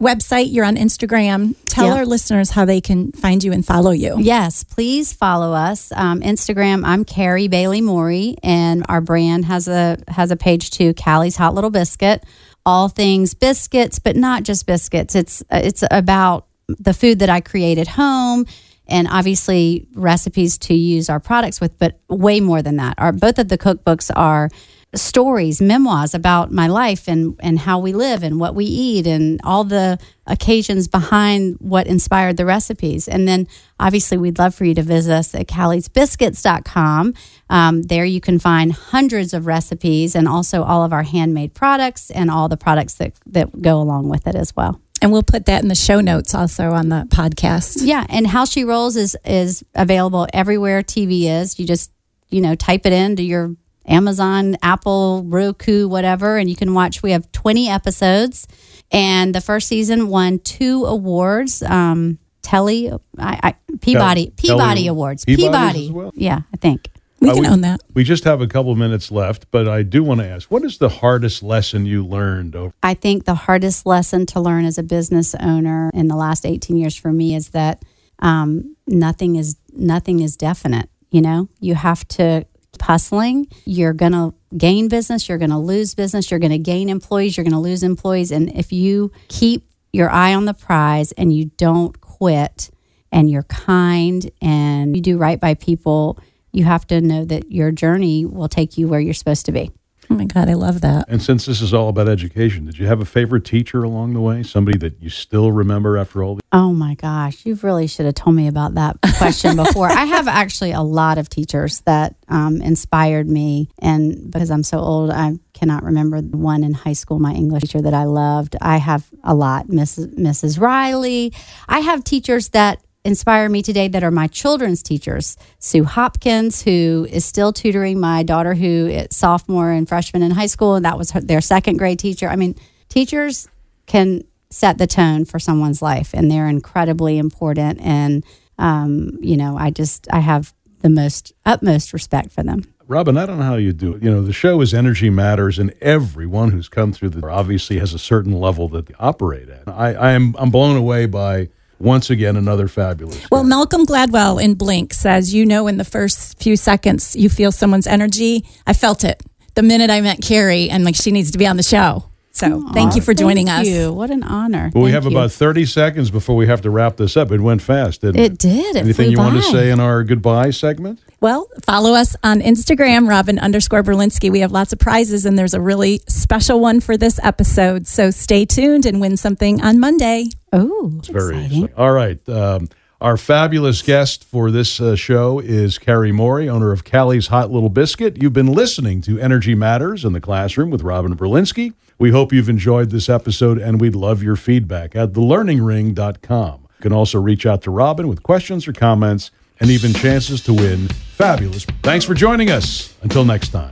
website, 0.00 0.52
you're 0.52 0.64
on 0.64 0.76
Instagram. 0.76 1.54
Tell 1.66 1.86
Yeah. 1.88 1.94
our 1.96 2.06
listeners 2.06 2.50
how 2.50 2.64
they 2.64 2.80
can 2.80 3.12
find 3.12 3.44
you 3.44 3.52
and 3.52 3.64
follow 3.64 3.90
you. 3.90 4.16
Yes, 4.18 4.64
please 4.64 5.12
follow 5.12 5.52
us. 5.52 5.92
Um, 5.94 6.20
Instagram, 6.20 6.82
I'm 6.84 7.04
Carrie 7.04 7.48
Bailey 7.48 7.80
Morey, 7.80 8.36
and 8.42 8.84
our 8.88 9.00
brand 9.00 9.44
has 9.44 9.68
a 9.68 9.98
has 10.08 10.30
a 10.30 10.36
page 10.36 10.70
too, 10.70 10.94
Callie's 10.94 11.36
Hot 11.36 11.54
Little 11.54 11.70
Biscuit. 11.70 12.24
All 12.66 12.88
things 12.88 13.34
biscuits, 13.34 13.98
but 13.98 14.16
not 14.16 14.42
just 14.42 14.66
biscuits. 14.66 15.14
It's 15.14 15.42
it's 15.50 15.84
about 15.90 16.46
the 16.68 16.94
food 16.94 17.18
that 17.18 17.28
I 17.30 17.40
create 17.40 17.78
at 17.78 17.88
home, 17.88 18.46
and 18.86 19.08
obviously 19.10 19.86
recipes 19.94 20.56
to 20.58 20.74
use 20.74 21.08
our 21.10 21.20
products 21.20 21.60
with, 21.60 21.78
but 21.78 21.98
way 22.08 22.40
more 22.40 22.62
than 22.62 22.76
that. 22.76 22.94
Our 22.98 23.12
both 23.12 23.38
of 23.38 23.48
the 23.48 23.58
cookbooks 23.58 24.10
are 24.14 24.50
stories, 24.94 25.60
memoirs 25.60 26.14
about 26.14 26.50
my 26.50 26.66
life 26.66 27.06
and, 27.06 27.38
and 27.40 27.60
how 27.60 27.78
we 27.78 27.92
live 27.92 28.22
and 28.22 28.40
what 28.40 28.54
we 28.54 28.64
eat 28.64 29.06
and 29.06 29.40
all 29.44 29.62
the 29.62 29.98
occasions 30.26 30.88
behind 30.88 31.56
what 31.60 31.86
inspired 31.86 32.36
the 32.36 32.44
recipes. 32.44 33.06
And 33.06 33.28
then 33.28 33.46
obviously, 33.78 34.18
we'd 34.18 34.38
love 34.38 34.54
for 34.54 34.64
you 34.64 34.74
to 34.74 34.82
visit 34.82 35.12
us 35.12 35.34
at 35.34 35.46
calliesbiscuits.com. 35.46 37.14
Um, 37.48 37.82
there 37.82 38.04
you 38.04 38.20
can 38.20 38.38
find 38.38 38.72
hundreds 38.72 39.32
of 39.32 39.46
recipes 39.46 40.16
and 40.16 40.26
also 40.26 40.62
all 40.64 40.84
of 40.84 40.92
our 40.92 41.04
handmade 41.04 41.54
products 41.54 42.10
and 42.10 42.30
all 42.30 42.48
the 42.48 42.56
products 42.56 42.94
that, 42.94 43.12
that 43.26 43.62
go 43.62 43.80
along 43.80 44.08
with 44.08 44.26
it 44.26 44.34
as 44.34 44.54
well. 44.56 44.80
And 45.02 45.12
we'll 45.12 45.22
put 45.22 45.46
that 45.46 45.62
in 45.62 45.68
the 45.68 45.74
show 45.74 46.00
notes 46.00 46.34
also 46.34 46.72
on 46.72 46.90
the 46.90 47.06
podcast. 47.08 47.78
Yeah, 47.80 48.04
and 48.10 48.26
How 48.26 48.44
She 48.44 48.64
Rolls 48.64 48.96
is 48.96 49.16
is 49.24 49.64
available 49.74 50.26
everywhere 50.34 50.82
TV 50.82 51.22
is. 51.40 51.58
You 51.58 51.66
just, 51.66 51.90
you 52.28 52.42
know, 52.42 52.54
type 52.54 52.84
it 52.84 52.92
into 52.92 53.22
your 53.22 53.56
Amazon, 53.90 54.56
Apple, 54.62 55.24
Roku, 55.26 55.88
whatever, 55.88 56.36
and 56.38 56.48
you 56.48 56.56
can 56.56 56.72
watch. 56.74 57.02
We 57.02 57.10
have 57.12 57.30
20 57.32 57.68
episodes, 57.68 58.46
and 58.90 59.34
the 59.34 59.40
first 59.40 59.68
season 59.68 60.08
won 60.08 60.38
two 60.38 60.84
awards. 60.86 61.62
Um, 61.62 62.18
Telly, 62.42 62.90
I, 63.18 63.40
I, 63.42 63.54
Peabody, 63.80 64.26
Tel- 64.26 64.32
Peabody 64.36 64.58
Telly- 64.80 64.86
Awards, 64.88 65.24
Peabody's 65.24 65.46
Peabody. 65.50 65.84
as 65.86 65.92
well? 65.92 66.12
Yeah, 66.14 66.40
I 66.52 66.56
think. 66.56 66.88
We 67.20 67.28
Uh, 67.28 67.34
can 67.34 67.46
own 67.46 67.60
that. 67.60 67.80
We 67.92 68.02
just 68.02 68.24
have 68.24 68.40
a 68.40 68.46
couple 68.46 68.74
minutes 68.76 69.10
left, 69.12 69.46
but 69.50 69.68
I 69.68 69.82
do 69.82 70.02
want 70.02 70.20
to 70.20 70.26
ask 70.26 70.50
what 70.50 70.64
is 70.64 70.78
the 70.78 70.88
hardest 70.88 71.42
lesson 71.42 71.84
you 71.84 72.02
learned 72.04 72.56
over? 72.56 72.72
I 72.82 72.94
think 72.94 73.26
the 73.26 73.34
hardest 73.34 73.84
lesson 73.84 74.24
to 74.26 74.40
learn 74.40 74.64
as 74.64 74.78
a 74.78 74.82
business 74.82 75.34
owner 75.34 75.90
in 75.92 76.08
the 76.08 76.16
last 76.16 76.46
18 76.46 76.78
years 76.78 76.96
for 76.96 77.12
me 77.12 77.34
is 77.34 77.50
that 77.50 77.84
um, 78.20 78.74
nothing 78.86 79.36
is 79.36 79.56
nothing 79.76 80.20
is 80.20 80.34
definite. 80.34 80.88
You 81.10 81.20
know, 81.20 81.48
you 81.60 81.74
have 81.74 82.08
to 82.08 82.46
keep 82.46 82.49
hustling. 82.80 83.46
You're 83.64 83.92
going 83.92 84.12
to 84.12 84.34
gain 84.56 84.88
business. 84.88 85.28
You're 85.28 85.38
going 85.38 85.50
to 85.50 85.58
lose 85.58 85.94
business. 85.94 86.30
You're 86.30 86.40
going 86.40 86.52
to 86.52 86.58
gain 86.58 86.88
employees. 86.88 87.36
You're 87.36 87.44
going 87.44 87.52
to 87.52 87.58
lose 87.58 87.82
employees. 87.82 88.30
And 88.30 88.50
if 88.56 88.72
you 88.72 89.12
keep 89.28 89.66
your 89.92 90.10
eye 90.10 90.34
on 90.34 90.44
the 90.44 90.54
prize 90.54 91.12
and 91.12 91.32
you 91.32 91.46
don't 91.56 92.00
quit 92.00 92.70
and 93.12 93.30
you're 93.30 93.42
kind 93.44 94.30
and 94.40 94.94
you 94.94 95.02
do 95.02 95.18
right 95.18 95.40
by 95.40 95.54
people, 95.54 96.18
you 96.52 96.64
have 96.64 96.86
to 96.88 97.00
know 97.00 97.24
that 97.24 97.50
your 97.50 97.70
journey 97.70 98.24
will 98.24 98.48
take 98.48 98.76
you 98.78 98.88
where 98.88 99.00
you're 99.00 99.14
supposed 99.14 99.46
to 99.46 99.52
be. 99.52 99.70
Oh 100.10 100.14
my 100.16 100.24
God, 100.24 100.48
I 100.50 100.54
love 100.54 100.80
that. 100.80 101.04
And 101.08 101.22
since 101.22 101.46
this 101.46 101.60
is 101.62 101.72
all 101.72 101.88
about 101.88 102.08
education, 102.08 102.64
did 102.64 102.78
you 102.78 102.86
have 102.86 103.00
a 103.00 103.04
favorite 103.04 103.44
teacher 103.44 103.84
along 103.84 104.12
the 104.14 104.20
way? 104.20 104.42
Somebody 104.42 104.76
that 104.78 105.00
you 105.00 105.08
still 105.08 105.52
remember 105.52 105.96
after 105.96 106.24
all? 106.24 106.34
The- 106.34 106.40
Oh 106.52 106.72
my 106.72 106.94
gosh, 106.96 107.46
you 107.46 107.54
really 107.62 107.86
should 107.86 108.06
have 108.06 108.16
told 108.16 108.34
me 108.34 108.48
about 108.48 108.74
that 108.74 108.96
question 109.18 109.54
before. 109.54 109.86
I 109.88 110.04
have 110.06 110.26
actually 110.26 110.72
a 110.72 110.80
lot 110.82 111.16
of 111.16 111.28
teachers 111.28 111.80
that 111.82 112.16
um, 112.28 112.60
inspired 112.60 113.28
me, 113.28 113.68
and 113.78 114.32
because 114.32 114.50
I'm 114.50 114.64
so 114.64 114.78
old, 114.78 115.10
I 115.12 115.34
cannot 115.52 115.84
remember 115.84 116.20
the 116.20 116.36
one 116.36 116.64
in 116.64 116.74
high 116.74 116.94
school. 116.94 117.20
My 117.20 117.32
English 117.32 117.62
teacher 117.62 117.80
that 117.82 117.94
I 117.94 118.04
loved. 118.04 118.56
I 118.60 118.78
have 118.78 119.08
a 119.22 119.32
lot, 119.34 119.68
Mrs. 119.68 120.12
Mrs. 120.18 120.60
Riley. 120.60 121.32
I 121.68 121.80
have 121.80 122.02
teachers 122.02 122.48
that 122.48 122.80
inspire 123.04 123.48
me 123.48 123.62
today 123.62 123.88
that 123.88 124.04
are 124.04 124.10
my 124.10 124.26
children's 124.26 124.82
teachers. 124.82 125.36
Sue 125.58 125.84
Hopkins, 125.84 126.62
who 126.62 127.06
is 127.10 127.24
still 127.24 127.52
tutoring 127.52 127.98
my 127.98 128.22
daughter, 128.22 128.54
who 128.54 128.86
is 128.86 129.08
sophomore 129.10 129.70
and 129.70 129.88
freshman 129.88 130.22
in 130.22 130.30
high 130.32 130.46
school, 130.46 130.74
and 130.74 130.84
that 130.84 130.98
was 130.98 131.12
her, 131.12 131.20
their 131.20 131.40
second 131.40 131.78
grade 131.78 131.98
teacher. 131.98 132.28
I 132.28 132.36
mean, 132.36 132.54
teachers 132.88 133.48
can 133.86 134.22
set 134.50 134.78
the 134.78 134.86
tone 134.86 135.24
for 135.24 135.38
someone's 135.38 135.80
life, 135.80 136.12
and 136.12 136.30
they're 136.30 136.48
incredibly 136.48 137.18
important. 137.18 137.80
And 137.80 138.24
um, 138.58 139.18
you 139.20 139.36
know, 139.36 139.56
I 139.56 139.70
just 139.70 140.06
I 140.12 140.20
have 140.20 140.52
the 140.80 140.90
most 140.90 141.32
utmost 141.46 141.92
respect 141.92 142.30
for 142.30 142.42
them. 142.42 142.64
Robin, 142.86 143.16
I 143.16 143.24
don't 143.24 143.38
know 143.38 143.44
how 143.44 143.54
you 143.54 143.72
do 143.72 143.94
it. 143.94 144.02
You 144.02 144.10
know, 144.10 144.22
the 144.22 144.32
show 144.32 144.60
is 144.60 144.74
Energy 144.74 145.10
Matters, 145.10 145.58
and 145.58 145.72
everyone 145.80 146.50
who's 146.50 146.68
come 146.68 146.92
through 146.92 147.10
the 147.10 147.26
obviously 147.28 147.78
has 147.78 147.94
a 147.94 147.98
certain 147.98 148.32
level 148.32 148.68
that 148.68 148.86
they 148.86 148.94
operate 148.98 149.48
at. 149.48 149.68
I, 149.68 149.94
I 149.94 150.10
am 150.10 150.34
I'm 150.38 150.50
blown 150.50 150.76
away 150.76 151.06
by 151.06 151.48
once 151.80 152.10
again 152.10 152.36
another 152.36 152.68
fabulous. 152.68 153.30
Well, 153.30 153.42
guest. 153.42 153.48
Malcolm 153.48 153.86
Gladwell 153.86 154.42
in 154.42 154.54
Blink 154.54 154.92
says, 154.92 155.34
you 155.34 155.46
know, 155.46 155.66
in 155.66 155.76
the 155.78 155.84
first 155.84 156.40
few 156.42 156.56
seconds 156.56 157.16
you 157.16 157.28
feel 157.28 157.52
someone's 157.52 157.86
energy. 157.86 158.44
I 158.66 158.72
felt 158.72 159.04
it 159.04 159.22
the 159.54 159.62
minute 159.62 159.90
I 159.90 160.00
met 160.00 160.22
Carrie, 160.22 160.70
and 160.70 160.84
like 160.84 160.94
she 160.94 161.10
needs 161.10 161.30
to 161.32 161.38
be 161.38 161.46
on 161.46 161.56
the 161.56 161.62
show. 161.62 162.04
So 162.32 162.68
thank 162.72 162.94
you 162.94 163.02
for 163.02 163.12
joining 163.12 163.46
Thank 163.46 163.66
us. 163.66 163.68
You. 163.68 163.92
What 163.92 164.10
an 164.10 164.22
honor. 164.22 164.70
Well, 164.72 164.84
we 164.84 164.92
Thank 164.92 165.04
have 165.04 165.12
you. 165.12 165.18
about 165.18 165.32
30 165.32 165.66
seconds 165.66 166.10
before 166.10 166.36
we 166.36 166.46
have 166.46 166.62
to 166.62 166.70
wrap 166.70 166.96
this 166.96 167.16
up. 167.16 167.32
It 167.32 167.40
went 167.40 167.60
fast, 167.60 168.02
didn't 168.02 168.20
it? 168.20 168.32
It 168.32 168.38
did. 168.38 168.76
It 168.76 168.80
Anything 168.80 169.06
flew 169.06 169.10
you 169.12 169.18
want 169.18 169.36
to 169.36 169.42
say 169.42 169.70
in 169.70 169.80
our 169.80 170.04
goodbye 170.04 170.50
segment? 170.50 171.00
Well, 171.20 171.48
follow 171.66 171.92
us 171.92 172.14
on 172.22 172.40
Instagram, 172.40 173.08
Robin 173.08 173.38
underscore 173.38 173.82
Berlinsky. 173.82 174.30
We 174.30 174.40
have 174.40 174.52
lots 174.52 174.72
of 174.72 174.78
prizes, 174.78 175.26
and 175.26 175.36
there's 175.36 175.54
a 175.54 175.60
really 175.60 176.02
special 176.06 176.60
one 176.60 176.80
for 176.80 176.96
this 176.96 177.18
episode. 177.22 177.86
So 177.88 178.10
stay 178.10 178.46
tuned 178.46 178.86
and 178.86 179.00
win 179.00 179.16
something 179.16 179.60
on 179.60 179.80
Monday. 179.80 180.26
Oh, 180.52 180.92
It's 180.98 181.08
very 181.08 181.36
exciting. 181.36 181.64
exciting. 181.64 181.76
All 181.76 181.92
right. 181.92 182.28
Um, 182.28 182.68
our 183.00 183.16
fabulous 183.16 183.80
guest 183.82 184.24
for 184.24 184.50
this 184.50 184.78
uh, 184.80 184.94
show 184.94 185.38
is 185.38 185.78
Carrie 185.78 186.12
Morey, 186.12 186.48
owner 186.48 186.70
of 186.72 186.84
Callie's 186.84 187.28
Hot 187.28 187.50
Little 187.50 187.70
Biscuit. 187.70 188.20
You've 188.22 188.32
been 188.34 188.52
listening 188.52 189.00
to 189.02 189.18
Energy 189.18 189.54
Matters 189.54 190.04
in 190.04 190.12
the 190.12 190.20
Classroom 190.20 190.68
with 190.70 190.82
Robin 190.82 191.16
Berlinsky. 191.16 191.72
We 191.98 192.10
hope 192.10 192.32
you've 192.32 192.48
enjoyed 192.48 192.90
this 192.90 193.08
episode, 193.08 193.58
and 193.58 193.80
we'd 193.80 193.94
love 193.94 194.22
your 194.22 194.36
feedback 194.36 194.94
at 194.96 195.12
thelearningring.com. 195.12 196.60
You 196.62 196.82
can 196.82 196.92
also 196.92 197.18
reach 197.20 197.46
out 197.46 197.62
to 197.62 197.70
Robin 197.70 198.06
with 198.08 198.22
questions 198.22 198.66
or 198.68 198.72
comments 198.72 199.30
and 199.60 199.70
even 199.70 199.92
chances 199.94 200.42
to 200.42 200.54
win 200.54 200.88
fabulous. 200.88 201.64
Thanks 201.82 202.04
for 202.04 202.14
joining 202.14 202.50
us. 202.50 202.94
Until 203.02 203.24
next 203.24 203.48
time. 203.50 203.70